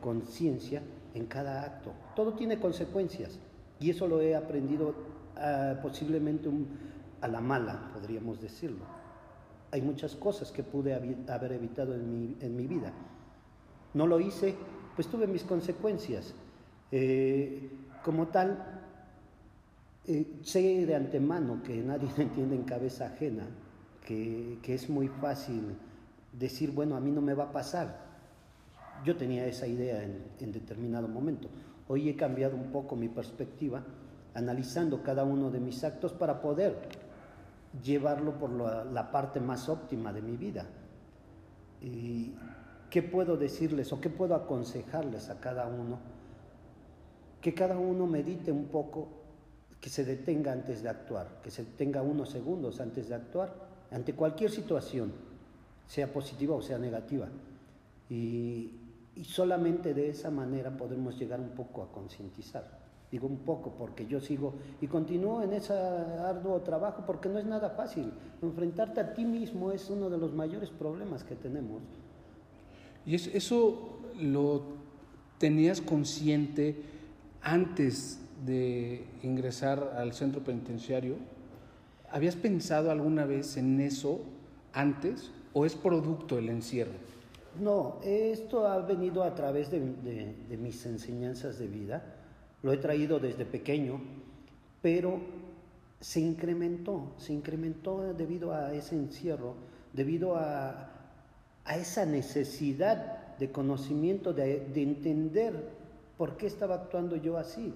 conciencia 0.00 0.82
en 1.14 1.26
cada 1.26 1.62
acto. 1.62 1.92
Todo 2.14 2.34
tiene 2.34 2.60
consecuencias 2.60 3.38
y 3.80 3.90
eso 3.90 4.06
lo 4.06 4.20
he 4.20 4.36
aprendido 4.36 4.94
ah, 5.36 5.78
posiblemente 5.82 6.48
a 7.20 7.28
la 7.28 7.40
mala, 7.40 7.90
podríamos 7.92 8.40
decirlo. 8.40 8.84
Hay 9.72 9.82
muchas 9.82 10.14
cosas 10.16 10.52
que 10.52 10.62
pude 10.62 10.94
haber 10.94 11.52
evitado 11.52 11.94
en 11.94 12.56
mi 12.56 12.66
vida 12.66 12.92
no 13.94 14.06
lo 14.06 14.20
hice, 14.20 14.54
pues 14.94 15.08
tuve 15.08 15.26
mis 15.26 15.42
consecuencias. 15.42 16.34
Eh, 16.92 17.70
como 18.04 18.28
tal, 18.28 18.80
eh, 20.06 20.26
sé 20.42 20.86
de 20.86 20.94
antemano 20.94 21.62
que 21.62 21.76
nadie 21.82 22.08
entiende 22.18 22.56
en 22.56 22.62
cabeza 22.62 23.06
ajena, 23.06 23.44
que, 24.62 24.74
es 24.74 24.90
muy 24.90 25.08
fácil 25.08 25.76
decir, 26.32 26.72
bueno, 26.72 26.96
a 26.96 27.00
mí 27.00 27.10
no 27.10 27.20
me 27.20 27.34
va 27.34 27.44
a 27.44 27.52
pasar. 27.52 28.10
Yo 29.04 29.16
tenía 29.16 29.46
esa 29.46 29.66
idea 29.66 30.02
en, 30.02 30.52
determinado 30.52 31.06
momento. 31.06 31.48
Hoy 31.88 32.08
he 32.08 32.16
cambiado 32.16 32.56
un 32.56 32.72
poco 32.72 32.96
mi 32.96 33.08
perspectiva, 33.08 33.82
analizando 34.34 35.02
cada 35.02 35.24
uno 35.24 35.50
de 35.50 35.60
mis 35.60 35.84
actos 35.84 36.12
para 36.12 36.40
poder 36.40 36.76
llevarlo 37.82 38.38
por 38.38 38.50
la, 38.50 38.84
la 38.84 39.12
parte 39.12 39.38
más 39.38 39.68
óptima 39.68 40.12
de 40.12 40.22
mi 40.22 40.36
vida. 40.36 40.66
Y 41.80 42.34
¿Qué 42.90 43.02
puedo 43.02 43.36
decirles 43.36 43.92
o 43.92 44.00
qué 44.00 44.10
puedo 44.10 44.34
aconsejarles 44.34 45.30
a 45.30 45.38
cada 45.38 45.68
uno? 45.68 46.00
Que 47.40 47.54
cada 47.54 47.78
uno 47.78 48.08
medite 48.08 48.50
un 48.50 48.64
poco, 48.64 49.06
que 49.80 49.88
se 49.88 50.04
detenga 50.04 50.50
antes 50.50 50.82
de 50.82 50.88
actuar, 50.88 51.40
que 51.40 51.52
se 51.52 51.62
detenga 51.62 52.02
unos 52.02 52.30
segundos 52.30 52.80
antes 52.80 53.08
de 53.08 53.14
actuar 53.14 53.69
ante 53.90 54.14
cualquier 54.14 54.50
situación, 54.50 55.12
sea 55.86 56.12
positiva 56.12 56.54
o 56.54 56.62
sea 56.62 56.78
negativa. 56.78 57.28
Y, 58.08 58.76
solamente 59.24 59.92
de 59.92 60.08
esa 60.08 60.30
manera 60.30 60.70
podemos 60.70 61.18
llegar 61.18 61.40
un 61.40 61.50
poco 61.50 61.82
a 61.82 61.92
concientizar. 61.92 62.80
Digo 63.10 63.26
un 63.26 63.40
poco 63.40 63.74
porque 63.76 64.06
yo 64.06 64.18
sigo 64.18 64.54
y 64.80 64.86
continúo 64.86 65.42
en 65.42 65.52
ese 65.52 65.74
arduo 65.74 66.60
trabajo 66.60 67.02
porque 67.06 67.28
no 67.28 67.38
es 67.38 67.44
nada 67.44 67.70
fácil. 67.70 68.12
Enfrentarte 68.40 69.00
a 69.00 69.12
ti 69.12 69.26
mismo 69.26 69.72
es 69.72 69.90
uno 69.90 70.08
de 70.08 70.16
los 70.16 70.32
mayores 70.32 70.70
problemas 70.70 71.22
que 71.22 71.34
tenemos. 71.34 71.82
¿Y 73.04 73.14
eso 73.16 73.98
lo 74.18 74.62
tenías 75.38 75.82
consciente 75.82 76.82
antes 77.42 78.20
de 78.46 79.04
ingresar 79.22 79.96
al 79.98 80.14
centro 80.14 80.42
penitenciario? 80.42 81.16
¿Habías 82.10 82.36
pensado 82.36 82.90
alguna 82.90 83.24
vez 83.24 83.56
en 83.56 83.80
eso 83.80 84.20
antes 84.72 85.30
o 85.52 85.66
es 85.66 85.74
producto 85.74 86.36
del 86.36 86.48
encierro? 86.48 86.92
No, 87.60 87.98
esto 88.04 88.66
ha 88.66 88.78
venido 88.78 89.22
a 89.22 89.34
través 89.34 89.70
de, 89.70 89.80
mis 90.60 90.86
enseñanzas 90.86 91.58
de 91.58 91.66
vida, 91.66 92.02
lo 92.62 92.72
he 92.72 92.76
traído 92.76 93.18
desde 93.18 93.44
pequeño, 93.44 94.00
pero 94.82 95.20
se 96.00 96.20
incrementó, 96.20 97.12
se 97.18 97.32
incrementó 97.32 98.14
debido 98.14 98.54
a 98.54 98.72
ese 98.72 98.94
encierro, 98.96 99.54
debido 99.92 100.36
a, 100.36 100.90
a 101.64 101.76
esa 101.76 102.06
necesidad 102.06 103.36
de 103.38 103.50
conocimiento, 103.50 104.32
de, 104.32 104.70
entender 104.74 105.54
por 106.16 106.36
qué 106.36 106.46
estaba 106.46 106.74
actuando 106.76 107.16
yo 107.16 107.38
así, 107.38 107.74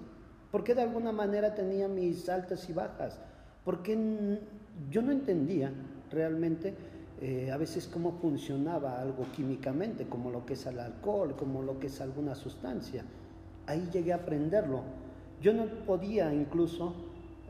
por 0.52 0.62
qué 0.62 0.74
de 0.74 0.82
alguna 0.82 1.10
manera 1.10 1.54
tenía 1.54 1.88
mis 1.88 2.28
altas 2.28 2.68
y 2.68 2.72
bajas, 2.72 3.18
por 3.64 3.82
qué 3.82 4.38
yo 4.90 5.02
no 5.02 5.12
entendía 5.12 5.72
realmente 6.10 6.74
eh, 7.20 7.50
a 7.50 7.56
veces 7.56 7.86
cómo 7.86 8.12
funcionaba 8.12 9.00
algo 9.00 9.24
químicamente, 9.34 10.06
como 10.06 10.30
lo 10.30 10.44
que 10.44 10.54
es 10.54 10.66
el 10.66 10.78
alcohol, 10.78 11.34
como 11.36 11.62
lo 11.62 11.78
que 11.78 11.86
es 11.86 12.00
alguna 12.00 12.34
sustancia. 12.34 13.04
Ahí 13.66 13.88
llegué 13.92 14.12
a 14.12 14.16
aprenderlo. 14.16 14.82
Yo 15.40 15.52
no 15.54 15.64
podía 15.86 16.34
incluso, 16.34 16.94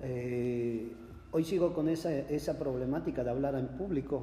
eh, 0.02 0.92
hoy 1.32 1.44
sigo 1.44 1.72
con 1.72 1.88
esa, 1.88 2.12
esa 2.12 2.58
problemática 2.58 3.24
de 3.24 3.30
hablar 3.30 3.54
en 3.56 3.68
público, 3.68 4.22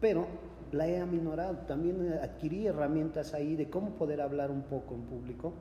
pero 0.00 0.26
la 0.72 0.88
he 0.88 1.00
aminorado. 1.00 1.58
También 1.66 2.12
adquirí 2.22 2.66
herramientas 2.66 3.34
ahí 3.34 3.56
de 3.56 3.68
cómo 3.68 3.90
poder 3.96 4.20
hablar 4.20 4.50
un 4.50 4.62
poco 4.62 4.94
en 4.94 5.02
público. 5.02 5.52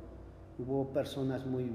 Hubo 0.60 0.94
personas 0.94 1.46
muy, 1.46 1.72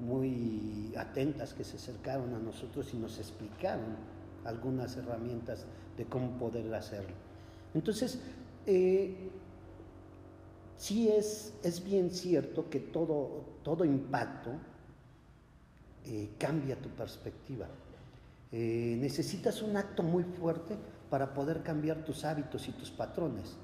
muy 0.00 0.92
atentas 0.96 1.54
que 1.54 1.64
se 1.64 1.76
acercaron 1.76 2.34
a 2.34 2.38
nosotros 2.38 2.92
y 2.92 2.96
nos 2.96 3.18
explicaron 3.18 3.96
algunas 4.44 4.96
herramientas 4.96 5.64
de 5.96 6.04
cómo 6.04 6.38
poder 6.38 6.72
hacerlo. 6.74 7.14
Entonces, 7.74 8.20
eh, 8.66 9.30
sí 10.76 11.08
es, 11.08 11.54
es 11.62 11.84
bien 11.84 12.10
cierto 12.10 12.68
que 12.68 12.80
todo, 12.80 13.44
todo 13.62 13.84
impacto 13.84 14.52
eh, 16.04 16.30
cambia 16.38 16.76
tu 16.76 16.88
perspectiva. 16.90 17.66
Eh, 18.52 18.96
necesitas 19.00 19.60
un 19.62 19.76
acto 19.76 20.02
muy 20.02 20.22
fuerte 20.22 20.76
para 21.10 21.34
poder 21.34 21.62
cambiar 21.62 22.04
tus 22.04 22.24
hábitos 22.24 22.68
y 22.68 22.72
tus 22.72 22.90
patrones. 22.90 23.56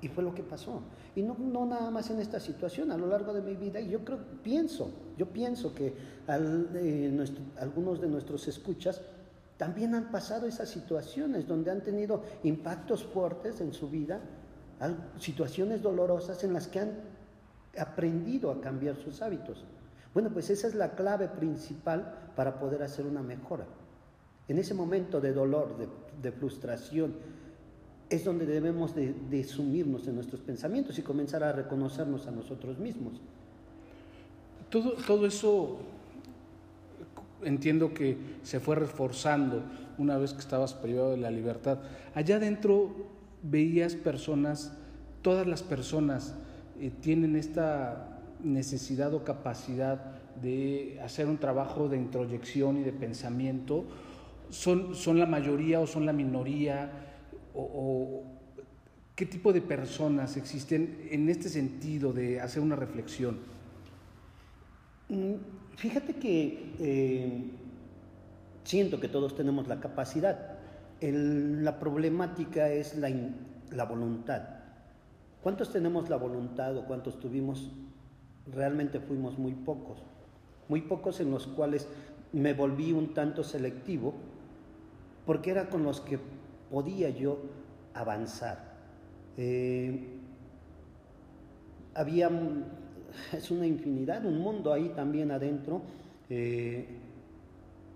Y 0.00 0.08
fue 0.08 0.22
lo 0.22 0.34
que 0.34 0.42
pasó. 0.42 0.82
Y 1.16 1.22
no, 1.22 1.36
no, 1.38 1.66
nada 1.66 1.90
más 1.90 2.10
en 2.10 2.20
esta 2.20 2.38
situación, 2.38 2.92
a 2.92 2.96
lo 2.96 3.08
largo 3.08 3.32
de 3.32 3.42
mi 3.42 3.56
vida. 3.56 3.80
Y 3.80 3.90
yo 3.90 4.04
creo, 4.04 4.18
pienso, 4.42 4.90
yo 5.16 5.26
pienso 5.26 5.74
que 5.74 5.94
eh, 6.28 7.26
algunos 7.58 8.00
de 8.00 8.08
nuestros 8.08 8.46
escuchas 8.46 9.02
también 9.56 9.94
han 9.96 10.12
pasado 10.12 10.46
esas 10.46 10.68
situaciones 10.68 11.48
donde 11.48 11.72
han 11.72 11.82
tenido 11.82 12.22
impactos 12.44 13.04
fuertes 13.04 13.60
en 13.60 13.72
su 13.72 13.90
vida, 13.90 14.20
situaciones 15.18 15.82
dolorosas 15.82 16.44
en 16.44 16.52
las 16.52 16.68
que 16.68 16.78
han 16.78 16.92
aprendido 17.76 18.52
a 18.52 18.60
cambiar 18.60 18.96
sus 18.96 19.20
hábitos. 19.20 19.64
Bueno, 20.14 20.30
pues 20.30 20.48
esa 20.50 20.68
es 20.68 20.74
la 20.74 20.92
clave 20.92 21.28
principal 21.28 22.30
para 22.34 22.58
poder 22.58 22.82
hacer 22.82 23.04
una 23.04 23.22
mejora 23.22 23.66
En 24.46 24.58
ese 24.58 24.74
momento 24.74 25.20
de 25.20 25.32
dolor, 25.32 25.76
de, 26.22 26.32
frustración, 26.32 27.14
es 28.10 28.24
donde 28.24 28.46
debemos 28.46 28.94
de, 28.94 29.44
sumirnos 29.44 30.06
en 30.08 30.14
nuestros 30.14 30.40
pensamientos 30.40 30.98
y 30.98 31.02
comenzar 31.02 31.44
a 31.44 31.52
reconocernos 31.52 32.26
a 32.26 32.30
nosotros 32.30 32.78
mismos. 32.78 33.14
Todo, 34.70 34.92
todo 35.06 35.26
eso 35.26 35.78
entiendo 37.42 37.92
que 37.92 38.16
se 38.42 38.60
fue 38.60 38.76
reforzando 38.76 39.62
una 39.98 40.16
vez 40.16 40.32
que 40.32 40.40
estabas 40.40 40.74
privado 40.74 41.10
de 41.10 41.18
la 41.18 41.30
libertad. 41.30 41.78
Allá 42.14 42.36
adentro 42.36 42.90
veías 43.42 43.94
personas, 43.94 44.72
todas 45.22 45.46
las 45.46 45.62
personas 45.62 46.34
eh, 46.80 46.90
tienen 47.00 47.36
esta 47.36 48.20
necesidad 48.42 49.12
o 49.14 49.24
capacidad 49.24 50.00
de 50.40 50.98
hacer 51.02 51.26
un 51.26 51.38
trabajo 51.38 51.88
de 51.88 51.96
introyección 51.96 52.78
y 52.78 52.82
de 52.84 52.92
pensamiento, 52.92 53.84
son, 54.50 54.94
son 54.94 55.18
la 55.18 55.26
mayoría 55.26 55.80
o 55.80 55.86
son 55.86 56.06
la 56.06 56.12
minoría, 56.12 57.07
o, 57.54 58.24
qué 59.14 59.26
tipo 59.26 59.52
de 59.52 59.60
personas 59.60 60.36
existen 60.36 61.08
en 61.10 61.28
este 61.28 61.48
sentido 61.48 62.12
de 62.12 62.40
hacer 62.40 62.62
una 62.62 62.76
reflexión. 62.76 63.38
Mm, 65.08 65.34
fíjate 65.76 66.14
que 66.14 66.72
eh, 66.78 67.50
siento 68.64 69.00
que 69.00 69.08
todos 69.08 69.34
tenemos 69.34 69.66
la 69.68 69.80
capacidad. 69.80 70.58
la 71.00 71.78
problemática 71.78 72.70
es 72.70 72.96
la, 72.96 73.10
la 73.70 73.84
voluntad. 73.84 74.42
¿Cuántos 75.42 75.72
tenemos 75.72 76.10
la 76.10 76.16
voluntad 76.16 76.76
o 76.76 76.84
cuántos 76.84 77.18
tuvimos? 77.20 77.70
Realmente 78.52 79.00
fuimos 79.00 79.38
muy 79.38 79.52
pocos. 79.52 80.02
Muy 80.68 80.82
pocos 80.82 81.20
en 81.20 81.30
los 81.30 81.46
cuales 81.46 81.88
me 82.32 82.52
volví 82.52 82.92
un 82.92 83.14
tanto 83.14 83.42
selectivo 83.42 84.14
porque 85.24 85.50
era 85.50 85.68
con 85.68 85.82
los 85.82 86.00
que 86.00 86.18
podía 86.70 87.10
yo 87.10 87.38
avanzar. 87.94 88.76
Eh, 89.36 90.18
había, 91.94 92.30
es 93.32 93.50
una 93.50 93.66
infinidad, 93.66 94.24
un 94.24 94.38
mundo 94.38 94.72
ahí 94.72 94.90
también 94.90 95.30
adentro. 95.30 95.82
Eh, 96.30 96.86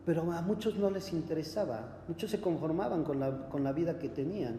pero 0.04 0.32
a 0.32 0.42
muchos 0.42 0.76
no 0.76 0.90
les 0.90 1.12
interesaba, 1.12 2.02
muchos 2.08 2.30
se 2.30 2.40
conformaban 2.40 3.04
con 3.04 3.20
la, 3.20 3.48
con 3.48 3.62
la 3.62 3.72
vida 3.72 3.98
que 3.98 4.08
tenían. 4.08 4.58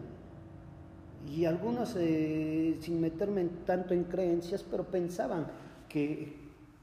Y 1.30 1.44
algunos, 1.44 1.96
eh, 1.96 2.76
sin 2.80 3.00
meterme 3.00 3.44
tanto 3.66 3.94
en 3.94 4.04
creencias, 4.04 4.62
pero 4.62 4.84
pensaban 4.84 5.46
que, 5.88 6.36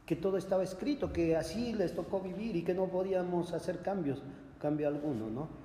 que, 0.05 0.15
todo 0.15 0.37
estaba 0.37 0.63
escrito, 0.63 1.11
que 1.11 1.35
así 1.35 1.73
les 1.73 1.93
tocó 1.93 2.19
vivir 2.19 2.55
y 2.55 2.63
que 2.63 2.73
no 2.73 2.87
podíamos 2.87 3.53
hacer 3.53 3.79
cambios, 3.79 4.21
cambio 4.59 4.87
alguno, 4.87 5.29
¿no? 5.29 5.60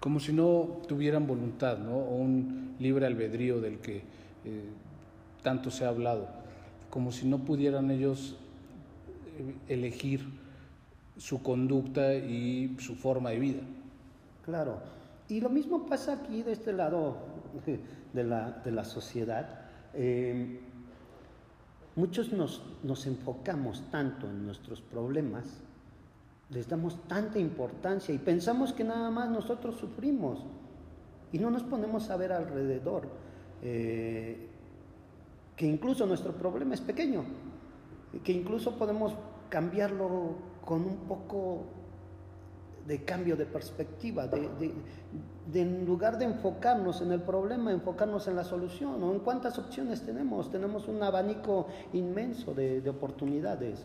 Como 0.00 0.20
si 0.20 0.32
no 0.32 0.82
tuvieran 0.86 1.26
voluntad, 1.26 1.78
¿no? 1.78 1.96
O 1.96 2.16
un 2.16 2.76
libre 2.78 3.06
albedrío 3.06 3.60
del 3.60 3.78
que 3.78 4.02
eh, 4.44 4.64
tanto 5.42 5.70
se 5.70 5.84
ha 5.84 5.88
hablado. 5.88 6.28
Como 6.90 7.12
si 7.12 7.26
no 7.26 7.38
pudieran 7.38 7.90
ellos 7.90 8.36
eh, 9.38 9.54
elegir 9.68 10.26
su 11.16 11.42
conducta 11.42 12.14
y 12.14 12.76
su 12.78 12.94
forma 12.94 13.30
de 13.30 13.38
vida. 13.38 13.62
Claro. 14.44 14.78
Y 15.28 15.40
lo 15.40 15.48
mismo 15.48 15.86
pasa 15.86 16.12
aquí 16.12 16.42
de 16.42 16.52
este 16.52 16.72
lado 16.72 17.16
de 18.12 18.24
la, 18.24 18.50
de 18.64 18.70
la 18.70 18.84
sociedad. 18.84 19.60
Eh, 19.94 20.60
muchos 21.96 22.32
nos, 22.32 22.62
nos 22.82 23.06
enfocamos 23.06 23.82
tanto 23.90 24.28
en 24.28 24.44
nuestros 24.44 24.80
problemas, 24.80 25.46
les 26.50 26.68
damos 26.68 27.02
tanta 27.08 27.38
importancia 27.38 28.14
y 28.14 28.18
pensamos 28.18 28.72
que 28.72 28.84
nada 28.84 29.10
más 29.10 29.28
nosotros 29.28 29.76
sufrimos 29.76 30.44
y 31.32 31.38
no 31.38 31.50
nos 31.50 31.62
ponemos 31.64 32.08
a 32.10 32.16
ver 32.16 32.32
alrededor 32.32 33.08
eh, 33.62 34.48
que 35.56 35.66
incluso 35.66 36.06
nuestro 36.06 36.32
problema 36.32 36.74
es 36.74 36.80
pequeño, 36.80 37.24
que 38.22 38.32
incluso 38.32 38.78
podemos 38.78 39.14
cambiarlo 39.48 40.34
con 40.64 40.82
un 40.82 40.96
poco 41.08 41.64
de 42.86 43.04
cambio 43.04 43.36
de 43.36 43.46
perspectiva, 43.46 44.28
de, 44.28 44.72
en 45.54 45.86
lugar 45.86 46.18
de 46.18 46.26
enfocarnos 46.26 47.00
en 47.00 47.12
el 47.12 47.20
problema, 47.20 47.72
enfocarnos 47.72 48.28
en 48.28 48.36
la 48.36 48.44
solución, 48.44 49.02
o 49.02 49.12
en 49.12 49.20
cuántas 49.20 49.58
opciones 49.58 50.02
tenemos. 50.02 50.50
Tenemos 50.50 50.86
un 50.86 51.02
abanico 51.02 51.66
inmenso 51.92 52.54
de, 52.54 52.88
oportunidades. 52.88 53.84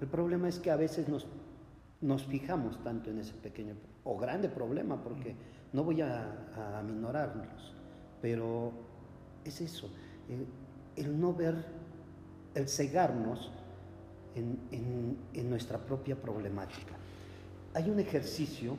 El 0.00 0.08
problema 0.08 0.48
es 0.48 0.58
que 0.58 0.70
a 0.70 0.76
veces 0.76 1.08
nos, 1.08 1.26
nos, 2.02 2.24
fijamos 2.26 2.82
tanto 2.84 3.10
en 3.10 3.18
ese 3.18 3.32
pequeño 3.32 3.74
o 4.04 4.18
grande 4.18 4.48
problema, 4.48 5.02
porque 5.02 5.34
no 5.72 5.84
voy 5.84 6.02
a, 6.02 6.78
a 6.78 6.82
minorarlos, 6.82 7.72
pero 8.20 8.72
es 9.44 9.60
eso, 9.60 9.88
el 10.96 11.20
no 11.20 11.34
ver, 11.34 11.54
el 12.54 12.68
cegarnos 12.68 13.50
en, 14.34 15.50
nuestra 15.50 15.78
propia 15.78 16.16
problemática. 16.16 16.94
Hay 17.74 17.90
un 17.90 18.00
ejercicio 18.00 18.76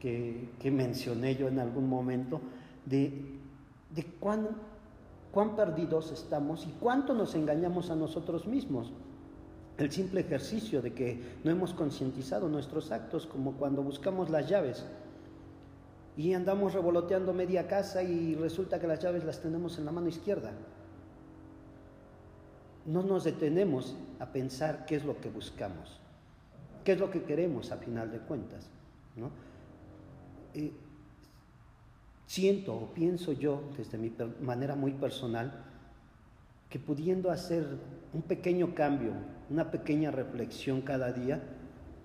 que, 0.00 0.70
mencioné 0.70 1.36
yo 1.36 1.48
en 1.48 1.58
algún 1.58 1.88
momento 1.88 2.40
de, 2.84 3.38
de 3.94 4.04
cuán, 4.20 4.48
cuán 5.32 5.56
perdidos 5.56 6.12
estamos 6.12 6.66
y 6.66 6.74
cuánto 6.80 7.14
nos 7.14 7.34
engañamos 7.34 7.90
a 7.90 7.96
nosotros 7.96 8.46
mismos. 8.46 8.92
El 9.76 9.90
simple 9.90 10.20
ejercicio 10.20 10.80
de 10.82 10.92
que 10.92 11.20
no 11.42 11.50
hemos 11.50 11.74
concientizado 11.74 12.48
nuestros 12.48 12.92
actos, 12.92 13.26
como 13.26 13.54
cuando 13.54 13.82
buscamos 13.82 14.30
las 14.30 14.48
llaves 14.48 14.84
y 16.16 16.32
andamos 16.32 16.74
revoloteando 16.74 17.32
media 17.32 17.66
casa 17.66 18.02
y 18.02 18.36
resulta 18.36 18.78
que 18.78 18.86
las 18.86 19.00
llaves 19.00 19.24
las 19.24 19.40
tenemos 19.40 19.78
en 19.78 19.84
la 19.84 19.92
mano 19.92 20.08
izquierda 20.08 20.52
no 22.86 23.02
nos 23.02 23.24
detenemos 23.24 23.96
a 24.18 24.26
pensar 24.26 24.84
qué 24.86 24.96
es 24.96 25.04
lo 25.04 25.20
que 25.20 25.30
buscamos, 25.30 25.98
qué 26.84 26.92
es 26.92 27.00
lo 27.00 27.10
que 27.10 27.22
queremos 27.22 27.72
a 27.72 27.78
final 27.78 28.10
de 28.10 28.18
cuentas. 28.18 28.68
¿no? 29.16 29.30
Eh, 30.52 30.72
siento 32.26 32.74
o 32.74 32.92
pienso 32.92 33.32
yo, 33.32 33.62
desde 33.76 33.98
mi 33.98 34.12
manera 34.40 34.74
muy 34.74 34.92
personal, 34.92 35.64
que 36.68 36.78
pudiendo 36.78 37.30
hacer 37.30 37.66
un 38.14 38.22
pequeño 38.22 38.74
cambio, 38.74 39.12
una 39.50 39.70
pequeña 39.70 40.10
reflexión 40.10 40.80
cada 40.80 41.12
día, 41.12 41.42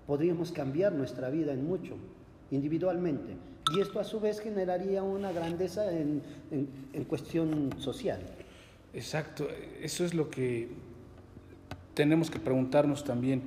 podríamos 0.08 0.52
cambiar 0.52 0.94
nuestra 0.94 1.30
vida 1.30 1.54
en 1.54 1.66
mucho, 1.66 1.96
individualmente. 2.52 3.36
Y 3.76 3.80
esto 3.80 4.00
a 4.00 4.04
su 4.04 4.20
vez 4.20 4.40
generaría 4.40 5.04
una 5.04 5.32
grandeza 5.32 5.92
en 5.92 7.04
cuestión 7.08 7.70
social. 7.78 8.20
Exacto, 8.94 9.48
eso 9.82 10.04
es 10.04 10.16
lo 10.16 10.32
que 10.32 10.70
tenemos 11.94 12.32
que 12.32 12.40
preguntarnos 12.40 13.04
también. 13.04 13.44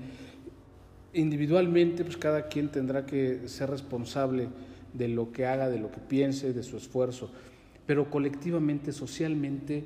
Individualmente, 1.15 2.05
pues 2.05 2.17
cada 2.17 2.47
quien 2.49 2.69
tendrá 2.69 3.05
que 3.05 3.49
ser 3.49 3.71
responsable 3.71 4.49
de 4.93 5.09
lo 5.09 5.33
que 5.33 5.47
haga, 5.47 5.69
de 5.69 5.79
lo 5.79 5.91
que 5.91 6.01
piense, 6.01 6.53
de 6.53 6.63
su 6.63 6.77
esfuerzo, 6.77 7.31
pero 7.87 8.09
colectivamente, 8.11 8.93
socialmente, 8.93 9.85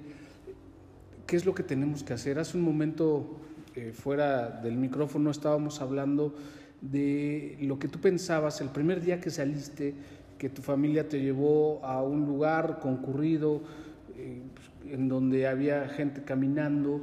¿qué 1.26 1.36
es 1.36 1.44
lo 1.44 1.54
que 1.54 1.62
tenemos 1.62 2.02
que 2.02 2.12
hacer? 2.12 2.38
Hace 2.38 2.56
un 2.56 2.62
momento, 2.64 3.36
eh, 3.74 3.92
fuera 3.92 4.48
del 4.48 4.76
micrófono, 4.76 5.30
estábamos 5.30 5.80
hablando 5.80 6.34
de 6.80 7.58
lo 7.62 7.78
que 7.78 7.88
tú 7.88 7.98
pensabas 7.98 8.60
el 8.60 8.68
primer 8.68 9.00
día 9.00 9.20
que 9.20 9.30
saliste, 9.30 9.94
que 10.38 10.48
tu 10.48 10.62
familia 10.62 11.08
te 11.08 11.20
llevó 11.20 11.84
a 11.84 12.02
un 12.02 12.26
lugar 12.26 12.78
concurrido, 12.80 13.62
eh, 14.16 14.40
en 14.90 15.08
donde 15.08 15.48
había 15.48 15.88
gente 15.88 16.22
caminando. 16.22 17.00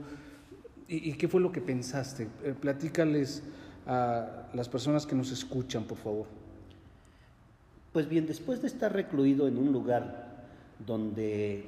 ¿Y, 0.88 1.14
qué 1.14 1.28
fue 1.28 1.42
lo 1.42 1.52
que 1.52 1.60
pensaste? 1.60 2.28
Eh, 2.44 2.54
platícales 2.60 3.44
a 3.88 4.48
las 4.54 4.70
personas 4.70 5.06
que 5.06 5.16
nos 5.16 5.32
escuchan, 5.32 5.84
por 5.84 5.98
favor. 5.98 6.28
Pues 7.92 8.08
bien, 8.08 8.26
después 8.26 8.62
de 8.62 8.68
estar 8.68 8.94
recluido 8.94 9.48
en 9.48 9.58
un 9.58 9.72
lugar 9.72 10.46
donde 10.86 11.66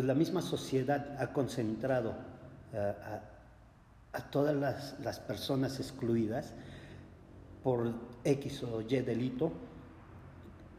pues 0.00 0.08
la 0.08 0.14
misma 0.14 0.40
sociedad 0.40 1.14
ha 1.20 1.30
concentrado 1.34 2.14
a, 4.14 4.30
todas 4.30 4.56
las, 4.56 4.98
las, 5.00 5.20
personas 5.20 5.78
excluidas 5.78 6.54
por 7.62 7.92
X 8.24 8.62
o 8.62 8.80
Y 8.80 9.00
delito, 9.02 9.52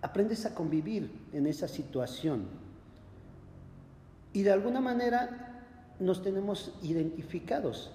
aprendes 0.02 0.48
a 0.48 0.56
convivir 0.56 1.12
en 1.34 1.46
esa 1.46 1.68
situación 1.68 2.48
y 4.34 4.42
de 4.42 4.52
alguna 4.52 4.82
manera 4.82 5.68
nos 6.00 6.24
tenemos 6.24 6.74
identificados. 6.82 7.92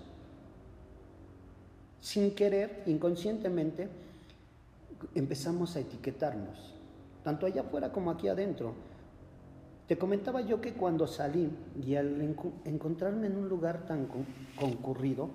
Sin 2.01 2.37
querer, 2.37 2.85
inconscientemente, 2.87 3.89
empezamos 5.17 5.75
a 5.75 5.81
etiquetarnos, 5.81 6.73
tanto 7.25 7.47
allá 7.47 7.63
afuera 7.63 7.91
como 7.91 8.13
aquí 8.13 8.29
adentro. 8.29 8.96
Te 9.87 9.97
comentaba 9.97 10.41
yo 10.41 10.61
que 10.61 10.73
cuando 10.73 11.07
salí 11.07 11.49
y 11.85 11.95
al 11.95 12.21
encontrarme 12.65 13.29
en 13.29 13.37
un 13.37 13.49
lugar 13.49 13.87
tan 13.87 14.09
concurrido, 14.59 15.31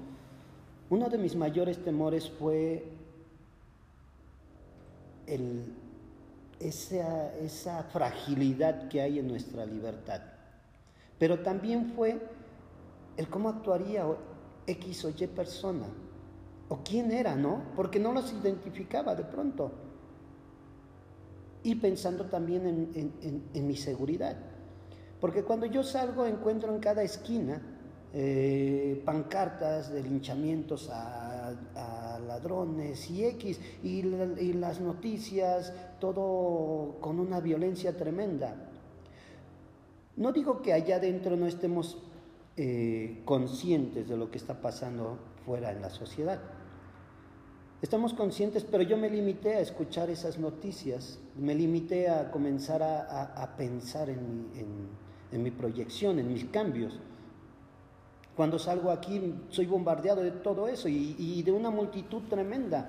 uno 0.90 1.10
de 1.10 1.18
mis 1.18 1.38
mayores 1.38 1.82
temores 1.82 2.30
fue 2.30 2.84
esa, 6.60 7.34
esa 7.38 7.84
fragilidad 7.84 8.90
que 8.90 9.02
hay 9.02 9.20
en 9.20 9.30
nuestra 9.30 9.66
libertad. 9.66 10.22
Pero 11.18 11.40
también 11.40 11.94
fue 11.96 12.20
el 13.16 13.30
cómo 13.30 13.48
actuaría 13.48 14.06
X 14.68 15.06
o 15.06 15.10
Y 15.10 15.28
persona, 15.28 15.86
o 16.68 16.80
quién 16.84 17.12
era, 17.12 17.36
¿no? 17.36 17.62
Porque 17.76 18.00
no 18.00 18.12
los 18.12 18.34
identificaba 18.34 19.16
de 19.16 19.24
pronto. 19.24 19.72
Y 21.64 21.76
pensando 21.76 22.26
también 22.26 22.92
en, 23.54 23.68
mi 23.68 23.76
seguridad. 23.76 24.36
Porque 25.20 25.44
cuando 25.44 25.66
yo 25.68 25.84
salgo 25.84 26.26
encuentro 26.26 26.74
en 26.74 26.80
cada 26.80 27.04
esquina 27.04 27.62
eh, 28.14 29.02
pancartas 29.06 29.92
de 29.92 30.04
linchamientos 30.04 30.90
a, 30.92 32.20
ladrones 32.28 33.10
y 33.10 33.26
X, 33.26 33.60
y, 33.84 34.04
las 34.54 34.80
noticias, 34.80 35.74
todo 36.00 36.98
con 37.00 37.20
una 37.20 37.40
violencia 37.40 37.96
tremenda. 37.96 38.56
No 40.16 40.32
digo 40.32 40.62
que 40.62 40.74
allá 40.74 40.98
adentro 40.98 41.36
no 41.36 41.48
estemos 41.48 41.98
eh, 42.58 43.22
conscientes 43.26 44.08
de 44.08 44.18
lo 44.18 44.30
que 44.30 44.38
está 44.38 44.62
pasando 44.62 45.18
fuera 45.46 45.72
en 45.72 45.82
la 45.82 45.90
sociedad. 45.90 46.40
Estamos 47.82 48.14
conscientes, 48.14 48.64
pero 48.64 48.84
yo 48.84 48.96
me 48.96 49.10
limité 49.10 49.56
a 49.56 49.60
escuchar 49.60 50.10
esas 50.10 50.38
noticias, 50.38 51.20
me 51.36 51.56
limité 51.56 52.10
a 52.10 52.30
comenzar 52.30 52.84
a, 52.84 53.56
pensar 53.58 54.10
en 54.10 55.44
mi, 55.44 55.52
proyección, 55.52 56.20
en 56.20 56.32
mis 56.32 56.46
cambios. 56.46 57.00
Cuando 58.36 58.60
salgo 58.60 58.92
aquí 58.92 59.34
soy 59.50 59.66
bombardeado 59.66 60.22
de 60.22 60.32
todo 60.32 60.68
eso 60.68 60.88
y, 60.88 61.16
y 61.18 61.42
de 61.42 61.52
una 61.52 61.72
multitud 61.72 62.22
tremenda, 62.30 62.88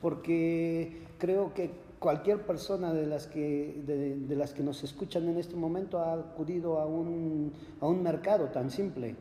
porque 0.00 1.02
creo 1.18 1.52
que 1.52 1.70
cualquier 2.00 2.46
persona 2.46 2.92
de 2.92 3.06
las 3.06 3.26
que, 3.26 3.82
de, 3.86 4.34
las 4.34 4.52
que 4.54 4.62
nos 4.62 4.82
escuchan 4.82 5.28
en 5.28 5.36
este 5.36 5.54
momento 5.54 5.98
ha 5.98 6.14
acudido 6.14 6.80
a 6.80 6.86
un, 6.86 7.52
a 7.80 7.86
un 7.86 8.02
mercado 8.02 8.46
tan 8.46 8.70
simple. 8.70 9.14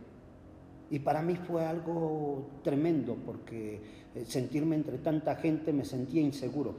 Y 0.92 1.00
para 1.00 1.22
mí 1.22 1.36
fue 1.36 1.66
algo 1.66 2.48
tremendo 2.64 3.16
porque 3.26 3.82
eh, 4.16 4.26
sentirme 4.26 4.76
entre 4.76 4.98
tanta 4.98 5.36
gente 5.36 5.72
me 5.74 5.86
sentía 5.86 6.22
inseguro. 6.22 6.76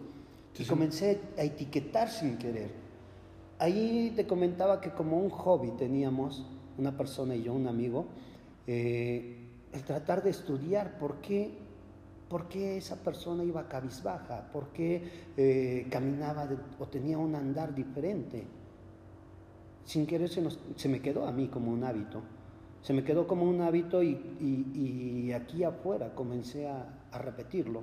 Y 0.59 0.65
comencé 0.65 1.21
a 1.39 1.43
etiquetar 1.43 2.11
sin 2.11 2.37
querer. 2.37 2.71
Ahí 3.59 4.13
te 4.17 4.27
comentaba 4.27 4.81
que 4.81 4.91
como 4.91 5.19
un 5.19 5.31
hobby 5.31 5.71
teníamos, 5.73 6.45
una 6.77 6.97
persona 6.97 7.37
y 7.37 7.45
yo, 7.45 7.55
un 7.55 7.69
amigo, 7.69 8.07
eh, 8.67 9.37
el 9.73 9.83
tratar 9.85 10.23
de 10.23 10.31
estudiar 10.31 10.99
por 10.99 11.21
qué 11.21 11.51
¿Por 12.31 12.47
qué 12.49 12.77
esa 12.77 12.95
persona 12.95 13.43
iba 13.43 13.69
cabizbaja? 13.69 14.53
¿Por 14.53 14.69
qué 14.69 15.03
eh, 15.37 15.89
caminaba 15.91 16.49
o 16.79 16.87
tenía 16.87 17.19
un 17.19 17.35
andar 17.35 17.75
diferente? 17.75 18.45
Sin 19.85 20.07
querer 20.07 20.29
se, 20.29 20.89
me 20.89 21.03
quedó 21.03 21.27
a 21.27 21.33
mí 21.33 21.49
como 21.49 21.73
un 21.73 21.83
hábito. 21.83 22.23
Se 22.83 22.93
me 22.93 23.05
quedó 23.05 23.27
como 23.27 23.45
un 23.45 23.61
hábito 23.61 24.03
y, 24.03 25.33
aquí 25.35 25.65
afuera 25.65 26.15
comencé 26.15 26.69
a, 26.69 26.87
repetirlo. 27.19 27.83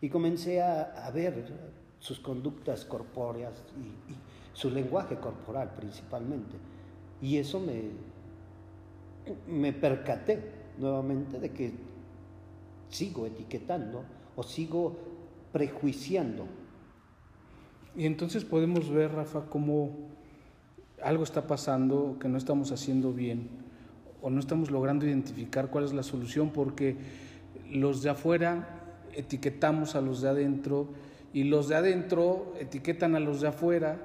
Y 0.00 0.08
comencé 0.08 0.62
a, 0.62 1.10
ver 1.14 1.46
sus 1.98 2.20
conductas 2.20 2.84
corpóreas 2.84 3.54
y, 3.78 4.12
y 4.12 4.16
su 4.52 4.70
lenguaje 4.70 5.16
corporal 5.16 5.72
principalmente. 5.74 6.56
Y 7.22 7.38
eso 7.38 7.60
me, 7.60 7.90
me 9.46 9.72
percaté 9.72 10.52
nuevamente 10.78 11.38
de 11.38 11.50
que 11.50 11.72
sigo 12.88 13.26
etiquetando 13.26 14.04
o 14.34 14.42
sigo 14.42 14.96
prejuiciando. 15.52 16.46
Y 17.96 18.04
entonces 18.04 18.44
podemos 18.44 18.90
ver, 18.90 19.12
Rafa, 19.12 19.46
cómo 19.48 19.90
algo 21.02 21.24
está 21.24 21.46
pasando 21.46 22.16
que 22.20 22.28
no 22.28 22.36
estamos 22.36 22.72
haciendo 22.72 23.12
bien 23.12 23.65
o 24.26 24.30
no 24.30 24.40
estamos 24.40 24.72
logrando 24.72 25.06
identificar 25.06 25.68
cuál 25.68 25.84
es 25.84 25.92
la 25.92 26.02
solución 26.02 26.50
porque 26.50 26.96
los 27.70 28.02
de 28.02 28.10
afuera 28.10 28.66
etiquetamos 29.14 29.94
a 29.94 30.00
los 30.00 30.20
de 30.20 30.28
adentro 30.28 30.88
y 31.32 31.44
los 31.44 31.68
de 31.68 31.76
adentro 31.76 32.52
etiquetan 32.58 33.14
a 33.14 33.20
los 33.20 33.40
de 33.40 33.46
afuera 33.46 33.98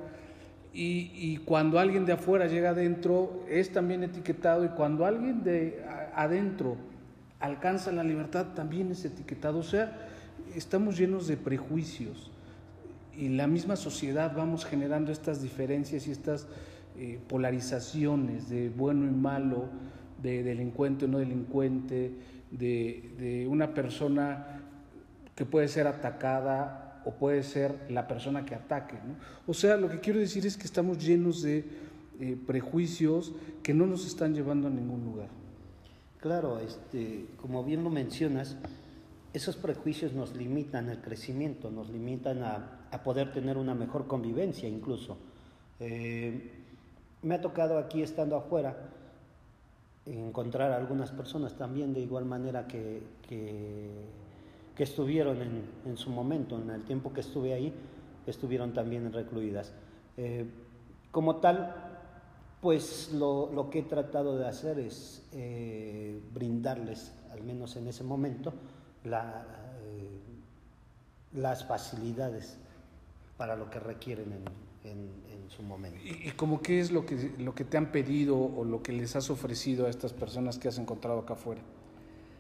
y, 0.76 1.38
cuando 1.38 1.80
alguien 1.80 2.06
de 2.06 2.14
afuera 2.14 2.46
llega 2.46 2.70
adentro 2.70 3.44
es 3.50 3.74
también 3.74 4.04
etiquetado 4.04 4.64
y 4.64 4.68
cuando 4.70 5.08
alguien 5.08 5.44
de 5.44 5.84
adentro 6.14 6.78
alcanza 7.40 7.92
la 7.92 8.04
libertad 8.04 8.54
también 8.54 8.92
es 8.92 9.04
etiquetado. 9.04 9.58
O 9.58 9.64
sea, 9.64 10.08
estamos 10.56 11.00
llenos 11.00 11.28
de 11.28 11.36
prejuicios 11.36 12.30
y 13.18 13.30
la 13.30 13.48
misma 13.48 13.76
sociedad 13.76 14.34
vamos 14.38 14.66
generando 14.66 15.12
estas 15.12 15.42
diferencias 15.42 16.06
y 16.08 16.12
estas 16.12 16.46
eh, 16.98 17.20
polarizaciones 17.28 18.50
de 18.50 18.70
bueno 18.70 19.08
y 19.08 19.12
malo, 19.12 19.66
de 20.22 20.44
delincuente 20.44 21.06
o 21.06 21.08
no 21.08 21.20
delincuente, 21.20 22.12
de, 22.52 23.48
una 23.50 23.74
persona 23.74 24.62
que 25.36 25.46
puede 25.46 25.68
ser 25.68 25.88
atacada 25.88 27.02
o 27.06 27.12
puede 27.12 27.44
ser 27.44 27.76
la 27.90 28.08
persona 28.08 28.46
que 28.46 28.56
ataque. 28.56 28.98
O 29.48 29.54
sea, 29.54 29.78
lo 29.78 29.90
que 29.90 30.00
quiero 30.00 30.20
decir 30.20 30.46
es 30.46 30.58
que 30.58 30.66
estamos 30.66 31.04
llenos 31.04 31.42
de 31.42 31.66
eh, 32.20 32.38
prejuicios 32.46 33.34
que 33.64 33.74
no 33.74 33.88
nos 33.88 34.06
están 34.06 34.36
llevando 34.36 34.68
a 34.68 34.72
ningún 34.72 35.04
lugar. 35.04 35.30
Claro, 36.20 36.60
este, 36.60 37.26
como 37.42 37.64
bien 37.64 37.84
lo 37.84 37.90
mencionas, 37.90 38.58
esos 39.34 39.56
prejuicios 39.56 40.14
nos 40.14 40.36
limitan 40.36 40.90
el 40.90 41.00
crecimiento, 41.00 41.72
nos 41.72 41.90
limitan 41.90 42.44
a, 42.44 42.78
poder 43.04 43.32
tener 43.32 43.58
una 43.58 43.74
mejor 43.74 44.06
convivencia 44.06 44.68
incluso. 44.68 45.18
Eh, 45.80 46.52
me 47.24 47.36
ha 47.36 47.42
tocado 47.42 47.78
aquí 47.78 48.02
estando 48.02 48.36
afuera 48.36 48.76
encontrar 50.06 50.72
a 50.72 50.78
algunas 50.78 51.12
personas 51.12 51.54
también 51.56 51.94
de 51.94 52.02
igual 52.02 52.26
manera 52.26 52.68
que, 52.68 53.02
que, 53.28 54.22
estuvieron 54.78 55.38
en, 55.86 55.96
su 55.96 56.10
momento, 56.10 56.60
en 56.60 56.72
el 56.72 56.84
tiempo 56.86 57.14
que 57.14 57.22
estuve 57.22 57.54
ahí, 57.54 57.72
estuvieron 58.26 58.74
también 58.74 59.14
recluidas. 59.14 59.72
Eh, 60.18 60.50
como 61.12 61.36
tal, 61.36 61.72
pues 62.62 63.12
lo, 63.14 63.70
que 63.70 63.80
he 63.80 63.84
tratado 63.84 64.38
de 64.40 64.48
hacer 64.48 64.80
es 64.80 65.28
eh, 65.34 66.20
brindarles, 66.34 67.14
al 67.32 67.44
menos 67.44 67.76
en 67.76 67.88
ese 67.90 68.04
momento, 68.04 68.54
eh, 69.06 69.12
las 71.34 71.64
facilidades 71.64 72.58
para 73.38 73.56
lo 73.56 73.70
que 73.70 73.80
requieren 73.80 74.34
en, 74.34 74.46
su 75.48 75.64
momento. 75.64 76.00
¿Y, 76.04 76.30
y 76.30 76.32
cómo 76.32 76.62
qué 76.62 76.80
es 76.80 76.92
lo 76.92 77.06
que, 77.06 77.32
lo 77.38 77.54
que 77.54 77.64
te 77.64 77.78
han 77.78 77.92
pedido 77.92 78.38
o 78.38 78.64
lo 78.64 78.82
que 78.82 78.94
les 78.94 79.16
has 79.16 79.30
ofrecido 79.30 79.88
a 79.88 79.90
estas 79.90 80.14
personas 80.14 80.58
que 80.58 80.68
has 80.68 80.78
encontrado 80.78 81.20
acá 81.20 81.34
afuera? 81.34 81.62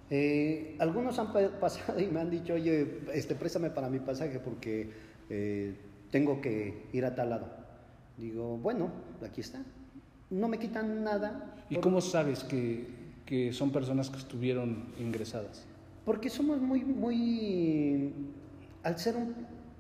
Eh, 0.09 0.75
algunos 0.79 1.19
han 1.19 1.31
pasado 1.59 1.99
y 1.99 2.07
me 2.07 2.19
han 2.19 2.29
dicho, 2.29 2.53
oye, 2.53 3.01
este, 3.13 3.35
préstame 3.35 3.69
para 3.69 3.89
mi 3.89 3.99
pasaje 3.99 4.39
porque 4.39 4.89
tengo 6.09 6.41
que 6.41 6.87
ir 6.93 7.05
a 7.05 7.15
tal 7.15 7.29
lado. 7.29 7.47
Digo, 8.17 8.57
bueno, 8.57 8.91
aquí 9.23 9.41
está 9.41 9.63
no 10.31 10.47
me 10.47 10.57
quitan 10.57 11.03
nada. 11.03 11.53
¿Y 11.69 11.75
cómo 11.75 12.01
sabes 12.01 12.43
que, 12.43 12.87
que, 13.25 13.53
son 13.53 13.71
personas 13.71 14.09
que 14.09 14.17
estuvieron 14.17 14.93
ingresadas? 14.97 15.65
Porque 16.05 16.29
somos 16.29 16.59
muy, 16.59 16.83
muy, 16.83 18.13
al 18.81 18.97
ser 18.97 19.15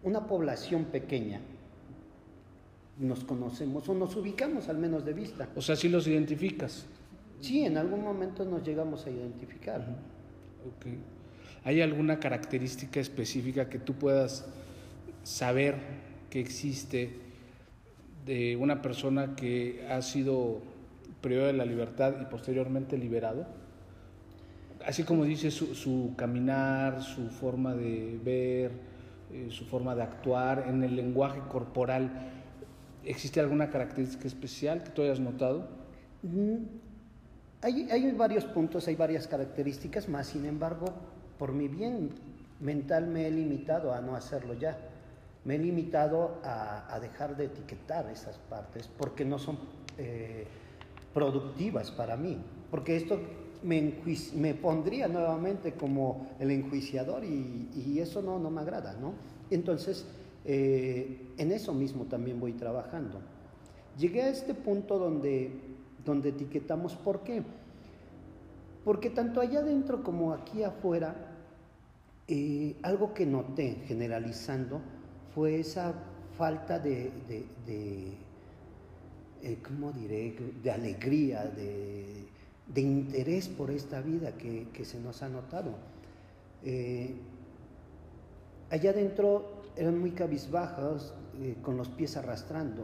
una 0.03 0.27
población 0.27 0.85
pequeña, 0.85 1.41
nos 3.01 3.23
conocemos 3.23 3.87
o 3.89 3.93
nos 3.93 4.15
ubicamos 4.15 4.69
al 4.69 4.77
menos 4.77 5.03
de 5.03 5.13
vista. 5.13 5.49
O 5.55 5.61
sea, 5.61 5.75
sí 5.75 5.89
los 5.89 6.07
identificas. 6.07 6.85
Sí, 7.41 7.65
en 7.65 7.77
algún 7.77 8.03
momento 8.03 8.45
nos 8.45 8.63
llegamos 8.63 9.05
a 9.07 9.09
identificar. 9.09 9.83
okay. 10.77 10.99
¿Hay 11.63 11.81
alguna 11.81 12.19
característica 12.19 12.99
específica 12.99 13.69
que 13.69 13.79
tú 13.79 13.93
puedas 13.93 14.45
saber 15.23 15.75
que 16.29 16.39
existe 16.39 17.19
de 18.25 18.55
una 18.55 18.81
persona 18.81 19.35
que 19.35 19.87
ha 19.89 20.01
sido 20.01 20.61
privado 21.21 21.47
de 21.47 21.53
la 21.53 21.65
libertad 21.65 22.15
y 22.21 22.25
posteriormente 22.25 22.97
liberado? 22.97 23.45
Así 24.85 25.03
como 25.03 25.25
dice 25.25 25.51
su, 25.51 26.13
caminar, 26.15 27.03
su 27.03 27.29
forma 27.29 27.75
de 27.75 28.19
ver, 28.23 28.71
eh, 29.31 29.47
su 29.49 29.65
forma 29.65 29.95
de 29.95 30.01
actuar, 30.01 30.65
en 30.67 30.83
el 30.83 30.95
lenguaje 30.95 31.39
corporal, 31.49 32.40
¿existe 33.03 33.39
alguna 33.39 33.69
característica 33.69 34.27
especial 34.27 34.83
que 34.83 34.89
tú 34.91 35.01
hayas 35.01 35.19
notado? 35.19 35.67
Mm, 36.23 36.57
hay, 37.61 38.11
varios 38.11 38.45
puntos, 38.45 38.87
hay 38.87 38.95
varias 38.95 39.27
características, 39.27 40.09
más 40.09 40.27
sin 40.27 40.45
embargo, 40.45 40.85
por 41.37 41.53
mi 41.53 41.67
bien 41.67 42.09
mental 42.59 43.07
me 43.07 43.27
he 43.27 43.31
limitado 43.31 43.93
a 43.93 44.01
no 44.01 44.15
hacerlo 44.15 44.53
ya 44.53 44.77
me 45.43 45.55
he 45.55 45.57
limitado 45.59 46.39
a, 46.43 46.99
dejar 47.01 47.35
de 47.35 47.45
etiquetar 47.45 48.09
esas 48.11 48.37
partes 48.37 48.87
porque 48.87 49.25
no 49.25 49.39
son 49.39 49.57
eh, 49.97 50.45
productivas 51.13 51.91
para 51.91 52.15
mí, 52.15 52.37
porque 52.69 52.95
esto 52.95 53.19
me, 53.63 53.95
me, 54.35 54.53
pondría 54.53 55.07
nuevamente 55.07 55.73
como 55.73 56.29
el 56.39 56.51
enjuiciador 56.51 57.23
y, 57.23 57.99
eso 57.99 58.21
no, 58.21 58.39
no 58.39 58.49
me 58.49 58.61
agrada, 58.61 58.93
¿no? 58.93 59.13
Entonces 59.49 60.05
eh, 60.45 61.33
en 61.37 61.51
eso 61.51 61.73
mismo 61.73 62.05
también 62.05 62.39
voy 62.39 62.53
trabajando. 62.53 63.19
Llegué 63.97 64.23
a 64.23 64.29
este 64.29 64.53
punto 64.53 64.97
donde, 64.97 65.51
donde 66.03 66.29
etiquetamos, 66.29 66.95
¿por 66.95 67.21
qué? 67.21 67.43
Porque 68.83 69.09
tanto 69.09 69.41
allá 69.41 69.59
adentro 69.59 70.03
como 70.03 70.33
aquí 70.33 70.63
afuera, 70.63 71.15
eh, 72.27 72.75
algo 72.81 73.13
que 73.13 73.25
noté 73.25 73.83
generalizando 73.87 74.81
fue 75.35 75.59
esa 75.59 75.93
falta 76.37 76.79
de, 76.79 77.11
eh, 77.67 78.17
¿cómo 79.63 79.91
diré?, 79.91 80.35
de 80.63 80.71
alegría, 80.71 81.43
de, 81.45 82.25
interés 82.81 83.49
por 83.49 83.69
esta 83.69 84.01
vida 84.01 84.31
que, 84.37 84.85
se 84.85 84.99
nos 84.99 85.21
ha 85.21 85.29
notado. 85.29 85.75
Allá 88.71 88.91
adentro 88.91 89.60
eran 89.75 89.99
muy 89.99 90.11
cabizbajos, 90.11 91.13
con 91.61 91.77
los 91.77 91.89
pies 91.89 92.17
arrastrando. 92.17 92.83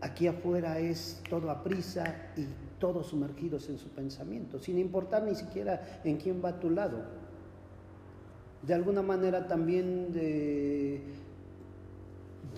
Aquí 0.00 0.26
afuera 0.26 0.78
es 0.78 1.20
todo 1.28 1.50
a 1.50 1.62
prisa 1.62 2.30
y 2.36 2.46
todos 2.78 3.08
sumergidos 3.08 3.68
en 3.68 3.78
su 3.78 3.88
pensamiento, 3.88 4.58
sin 4.58 4.78
importar 4.78 5.24
ni 5.24 5.34
siquiera 5.34 6.00
en 6.04 6.16
quién 6.16 6.42
va 6.42 6.50
a 6.50 6.60
tu 6.60 6.70
lado. 6.70 7.02
De 8.62 8.72
alguna 8.72 9.02
manera 9.02 9.46
también 9.46 10.08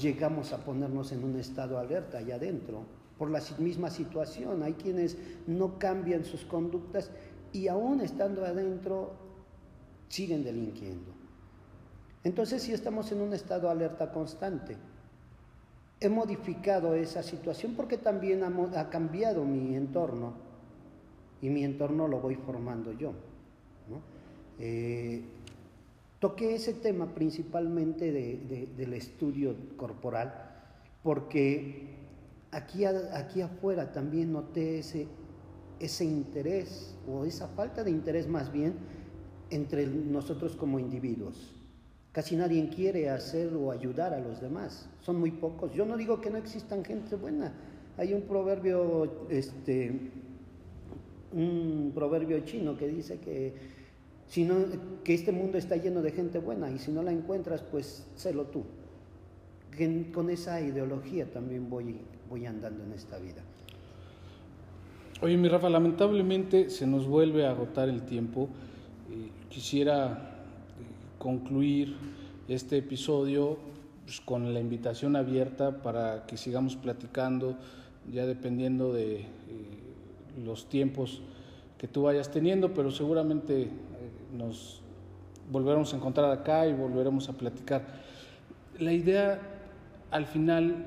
llegamos 0.00 0.52
a 0.52 0.58
ponernos 0.58 1.10
en 1.12 1.24
un 1.24 1.36
estado 1.36 1.78
alerta 1.78 2.18
allá 2.18 2.36
adentro, 2.36 2.84
por 3.18 3.30
la 3.30 3.40
misma 3.58 3.90
situación. 3.90 4.62
Hay 4.62 4.74
quienes 4.74 5.16
no 5.46 5.78
cambian 5.78 6.24
sus 6.24 6.44
conductas 6.44 7.10
y 7.52 7.68
aún 7.68 8.00
estando 8.00 8.44
adentro 8.44 9.12
siguen 10.08 10.44
delinquiendo. 10.44 11.21
Entonces 12.24 12.62
sí 12.62 12.72
estamos 12.72 13.10
en 13.12 13.20
un 13.20 13.32
estado 13.32 13.68
alerta 13.68 14.12
constante 14.12 14.76
he 16.02 16.08
modificado 16.08 16.94
esa 16.94 17.22
situación 17.22 17.74
porque 17.74 17.96
también 17.96 18.42
ha, 18.42 18.90
cambiado 18.90 19.44
mi 19.44 19.76
entorno 19.76 20.34
y 21.40 21.48
mi 21.48 21.62
entorno 21.64 22.08
lo 22.08 22.20
voy 22.20 22.34
formando 22.34 22.92
yo. 22.92 23.12
Eh, 24.58 25.22
toqué 26.18 26.56
ese 26.56 26.74
tema 26.74 27.06
principalmente 27.14 28.10
del 28.12 28.92
estudio 28.94 29.54
corporal 29.76 30.50
porque 31.04 31.86
aquí, 32.50 32.84
aquí 32.84 33.40
afuera 33.40 33.92
también 33.92 34.32
noté 34.32 34.80
ese, 34.80 35.06
ese 35.78 36.04
interés 36.04 36.96
o 37.08 37.24
esa 37.24 37.46
falta 37.46 37.84
de 37.84 37.92
interés 37.92 38.26
más 38.26 38.50
bien 38.50 38.74
entre 39.50 39.86
nosotros 39.86 40.56
como 40.56 40.80
individuos. 40.80 41.61
Casi 42.12 42.36
nadie 42.36 42.68
quiere 42.68 43.08
hacer 43.08 43.54
o 43.54 43.70
ayudar 43.70 44.12
a 44.12 44.20
los 44.20 44.40
demás. 44.40 44.86
Son 45.00 45.18
muy 45.18 45.30
pocos. 45.30 45.72
Yo 45.72 45.86
no 45.86 45.96
digo 45.96 46.20
que 46.20 46.28
no 46.30 46.36
existan 46.36 46.84
gente 46.84 47.16
buena. 47.16 47.52
Hay 47.96 48.12
un 48.12 48.22
proverbio, 48.22 49.26
este, 49.30 50.10
un 51.32 51.92
proverbio 51.94 52.40
chino 52.40 52.76
que 52.76 52.86
dice 52.86 53.18
que, 53.18 53.54
si 54.26 54.44
no, 54.44 54.56
que 55.02 55.14
este 55.14 55.32
mundo 55.32 55.56
está 55.56 55.76
lleno 55.76 56.02
de 56.02 56.12
gente 56.12 56.38
buena 56.38 56.70
y 56.70 56.78
si 56.78 56.92
no 56.92 57.02
la 57.02 57.12
encuentras, 57.12 57.62
pues 57.62 58.06
sélo 58.14 58.44
tú. 58.44 58.64
con 60.12 60.28
esa 60.28 60.60
ideología 60.60 61.30
también 61.30 61.70
voy, 61.70 61.96
voy 62.28 62.44
andando 62.44 62.84
en 62.84 62.92
esta 62.92 63.18
vida. 63.18 63.42
Oye, 65.22 65.38
mi 65.38 65.48
Rafa, 65.48 65.70
lamentablemente 65.70 66.68
se 66.68 66.86
nos 66.86 67.06
vuelve 67.06 67.46
a 67.46 67.52
agotar 67.52 67.88
el 67.88 68.02
tiempo. 68.02 68.48
Eh, 69.10 69.30
quisiera 69.48 70.31
concluir 71.22 71.94
este 72.48 72.78
episodio 72.78 73.56
pues, 74.04 74.20
con 74.20 74.52
la 74.52 74.58
invitación 74.58 75.14
abierta 75.14 75.80
para 75.80 76.26
que 76.26 76.36
sigamos 76.36 76.74
platicando, 76.74 77.56
ya 78.12 78.26
dependiendo 78.26 78.92
de 78.92 79.20
eh, 79.20 79.26
los 80.44 80.68
tiempos 80.68 81.22
que 81.78 81.86
tú 81.86 82.02
vayas 82.02 82.32
teniendo, 82.32 82.74
pero 82.74 82.90
seguramente 82.90 83.62
eh, 83.62 83.68
nos 84.36 84.80
volveremos 85.48 85.94
a 85.94 85.98
encontrar 85.98 86.32
acá 86.32 86.66
y 86.66 86.72
volveremos 86.72 87.28
a 87.28 87.34
platicar. 87.34 87.86
La 88.80 88.92
idea 88.92 89.38
al 90.10 90.26
final 90.26 90.86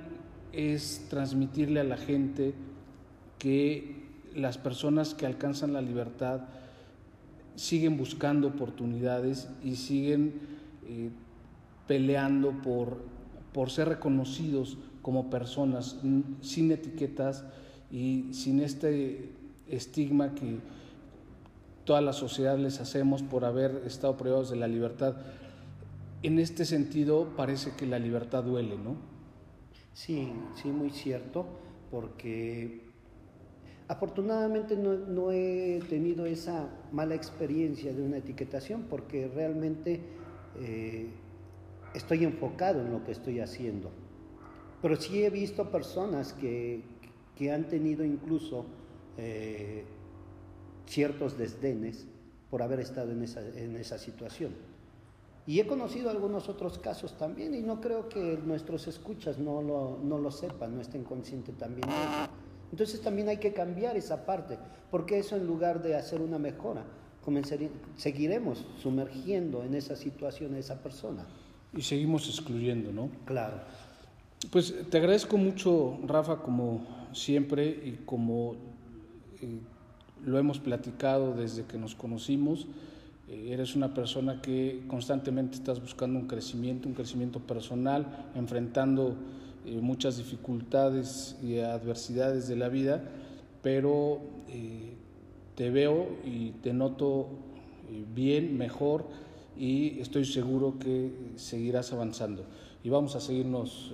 es 0.52 1.08
transmitirle 1.10 1.80
a 1.80 1.86
la 1.86 1.96
gente 1.96 2.54
que 3.40 4.04
las 4.36 4.58
personas 4.58 5.14
que 5.14 5.26
alcanzan 5.26 5.72
la 5.72 5.82
libertad 5.82 6.42
siguen 7.56 7.98
buscando 7.98 8.48
oportunidades 8.48 9.50
y 9.64 9.76
siguen 9.76 10.34
eh, 10.88 11.10
peleando 11.88 12.52
por, 12.62 12.98
por 13.54 13.70
ser 13.70 13.90
reconocidos 13.90 14.78
como 15.02 15.30
personas, 15.30 16.00
sin 16.42 16.72
etiquetas 16.72 17.46
y 17.92 18.34
sin 18.34 18.60
este 18.60 19.32
estigma 19.70 20.34
que 20.36 20.58
toda 21.86 22.02
la 22.02 22.14
sociedad 22.14 22.58
les 22.58 22.82
hacemos 22.82 23.22
por 23.22 23.46
haber 23.46 23.84
estado 23.86 24.18
privados 24.18 24.50
de 24.50 24.56
la 24.56 24.68
libertad. 24.68 25.16
En 26.24 26.40
este 26.40 26.66
sentido 26.66 27.34
parece 27.38 27.76
que 27.78 27.86
la 27.86 28.00
libertad 28.00 28.44
duele, 28.44 28.78
¿no? 28.78 28.96
Sí, 29.94 30.34
sí, 30.62 30.70
muy 30.70 30.90
cierto, 30.90 31.46
porque 31.92 32.85
Afortunadamente 33.88 34.76
no, 34.76 35.32
he 35.32 35.80
tenido 35.88 36.26
esa 36.26 36.68
mala 36.92 37.14
experiencia 37.14 37.94
de 37.94 38.02
una 38.02 38.18
etiquetación 38.18 38.88
porque 38.90 39.28
realmente 39.28 40.02
eh, 40.60 41.08
estoy 41.94 42.24
enfocado 42.24 42.82
en 42.82 42.92
lo 42.92 43.04
que 43.04 43.12
estoy 43.12 43.42
haciendo. 43.42 43.92
Pero 44.82 44.96
sí 44.96 45.24
he 45.24 45.30
visto 45.30 45.70
personas 45.70 46.34
que, 46.34 46.84
han 47.54 47.68
tenido 47.68 48.04
incluso 48.04 48.66
eh, 49.18 49.84
ciertos 50.88 51.38
desdenes 51.38 52.08
por 52.50 52.64
haber 52.64 52.80
estado 52.80 53.12
en 53.12 53.22
esa, 53.22 53.98
situación. 54.00 54.54
Y 55.46 55.60
he 55.60 55.68
conocido 55.68 56.10
algunos 56.10 56.50
otros 56.50 56.80
casos 56.80 57.18
también 57.20 57.54
y 57.54 57.62
no 57.62 57.82
creo 57.82 58.10
que 58.10 58.40
nuestros 58.44 58.88
escuchas 58.88 59.38
no 59.38 59.62
lo, 59.62 60.00
no 60.04 60.18
lo 60.18 60.32
sepan, 60.32 60.74
no 60.74 60.82
estén 60.82 61.04
conscientes 61.04 61.56
también 61.56 61.88
de 61.88 61.94
eso. 61.94 62.45
Entonces 62.76 63.00
también 63.00 63.30
hay 63.30 63.38
que 63.38 63.54
cambiar 63.54 63.96
esa 63.96 64.26
parte, 64.26 64.58
porque 64.92 65.18
eso 65.18 65.38
en 65.38 65.48
lugar 65.48 65.82
de 65.82 65.96
hacer 65.96 66.20
una 66.20 66.38
mejora, 66.38 66.84
seguiremos 67.96 68.66
sumergiendo 68.84 69.64
en 69.64 69.76
esa 69.76 69.96
situación 69.96 70.56
a 70.56 70.58
esa 70.58 70.84
persona. 70.84 71.26
Y 71.74 71.82
seguimos 71.84 72.28
excluyendo, 72.28 72.92
¿no? 72.92 73.10
Claro. 73.24 73.62
Pues 74.52 74.76
te 74.90 74.98
agradezco 74.98 75.38
mucho, 75.38 75.98
Rafa, 76.06 76.42
como 76.42 76.86
siempre 77.14 77.66
y 77.66 78.02
como 78.06 78.56
eh, 79.42 79.58
lo 80.26 80.38
hemos 80.38 80.60
platicado 80.60 81.34
desde 81.34 81.64
que 81.64 81.78
nos 81.78 81.96
conocimos. 81.96 82.68
Eh, 83.30 83.52
eres 83.54 83.78
una 83.78 83.94
persona 83.94 84.42
que 84.42 84.84
constantemente 84.90 85.56
estás 85.56 85.80
buscando 85.80 86.20
un 86.20 86.28
crecimiento, 86.28 86.90
un 86.90 86.94
crecimiento 86.94 87.40
personal, 87.40 88.32
enfrentando 88.36 89.16
eh, 89.68 89.80
muchas 89.82 90.18
dificultades 90.18 91.36
y 91.42 91.58
adversidades 91.58 92.48
de 92.48 92.56
la 92.56 92.70
vida, 92.70 93.02
pero 93.64 94.20
eh, 94.48 94.94
te 95.56 95.72
veo 95.72 96.08
y 96.24 96.52
te 96.62 96.72
noto 96.72 97.30
eh, 97.90 98.06
bien, 98.14 98.56
mejor 98.58 99.06
y 99.58 100.00
estoy 100.00 100.26
seguro 100.26 100.76
que 100.80 101.12
seguirás 101.36 101.92
avanzando. 101.94 102.44
Y 102.84 102.90
vamos 102.90 103.16
a 103.16 103.20
seguirnos 103.20 103.92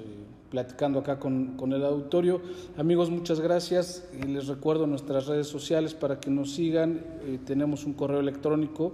platicando 0.49 0.99
acá 0.99 1.17
con, 1.17 1.55
el 1.71 1.85
auditorio. 1.85 2.41
Amigos, 2.75 3.09
muchas 3.09 3.39
gracias. 3.39 4.05
Y 4.21 4.25
les 4.25 4.47
recuerdo 4.47 4.85
nuestras 4.85 5.27
redes 5.27 5.47
sociales 5.47 5.93
para 5.93 6.19
que 6.19 6.29
nos 6.29 6.51
sigan. 6.51 6.99
tenemos 7.45 7.85
un 7.85 7.93
correo 7.93 8.19
electrónico 8.19 8.91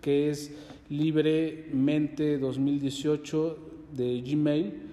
que 0.00 0.30
es 0.30 0.52
libremente2018 0.88 3.56
de 3.96 4.20
Gmail 4.20 4.89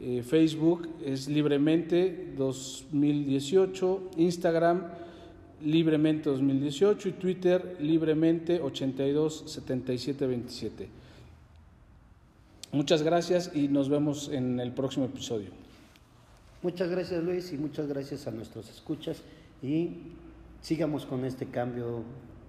eh, 0.00 0.22
Facebook 0.22 0.88
es 1.04 1.28
libremente 1.28 2.34
2018, 2.36 4.10
Instagram 4.16 4.82
libremente 5.62 6.28
2018 6.28 7.08
y 7.08 7.12
Twitter 7.12 7.76
libremente 7.80 8.60
82 8.60 9.44
77 9.46 10.26
27. 10.26 10.88
Muchas 12.72 13.02
gracias 13.02 13.50
y 13.54 13.68
nos 13.68 13.88
vemos 13.88 14.28
en 14.28 14.60
el 14.60 14.72
próximo 14.72 15.06
episodio. 15.06 15.48
Muchas 16.62 16.90
gracias 16.90 17.22
Luis 17.22 17.52
y 17.52 17.58
muchas 17.58 17.86
gracias 17.86 18.26
a 18.26 18.30
nuestros 18.32 18.68
escuchas 18.68 19.22
y 19.62 19.90
sigamos 20.60 21.06
con 21.06 21.24
este 21.24 21.46
cambio, 21.46 22.02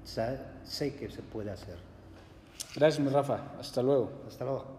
sé 0.03 0.95
que 0.95 1.09
se 1.09 1.21
puede 1.21 1.51
hacer. 1.51 1.77
Gracias, 2.75 3.03
mi 3.03 3.11
Rafa. 3.11 3.53
Hasta 3.59 3.81
luego. 3.81 4.11
Hasta 4.27 4.45
luego. 4.45 4.76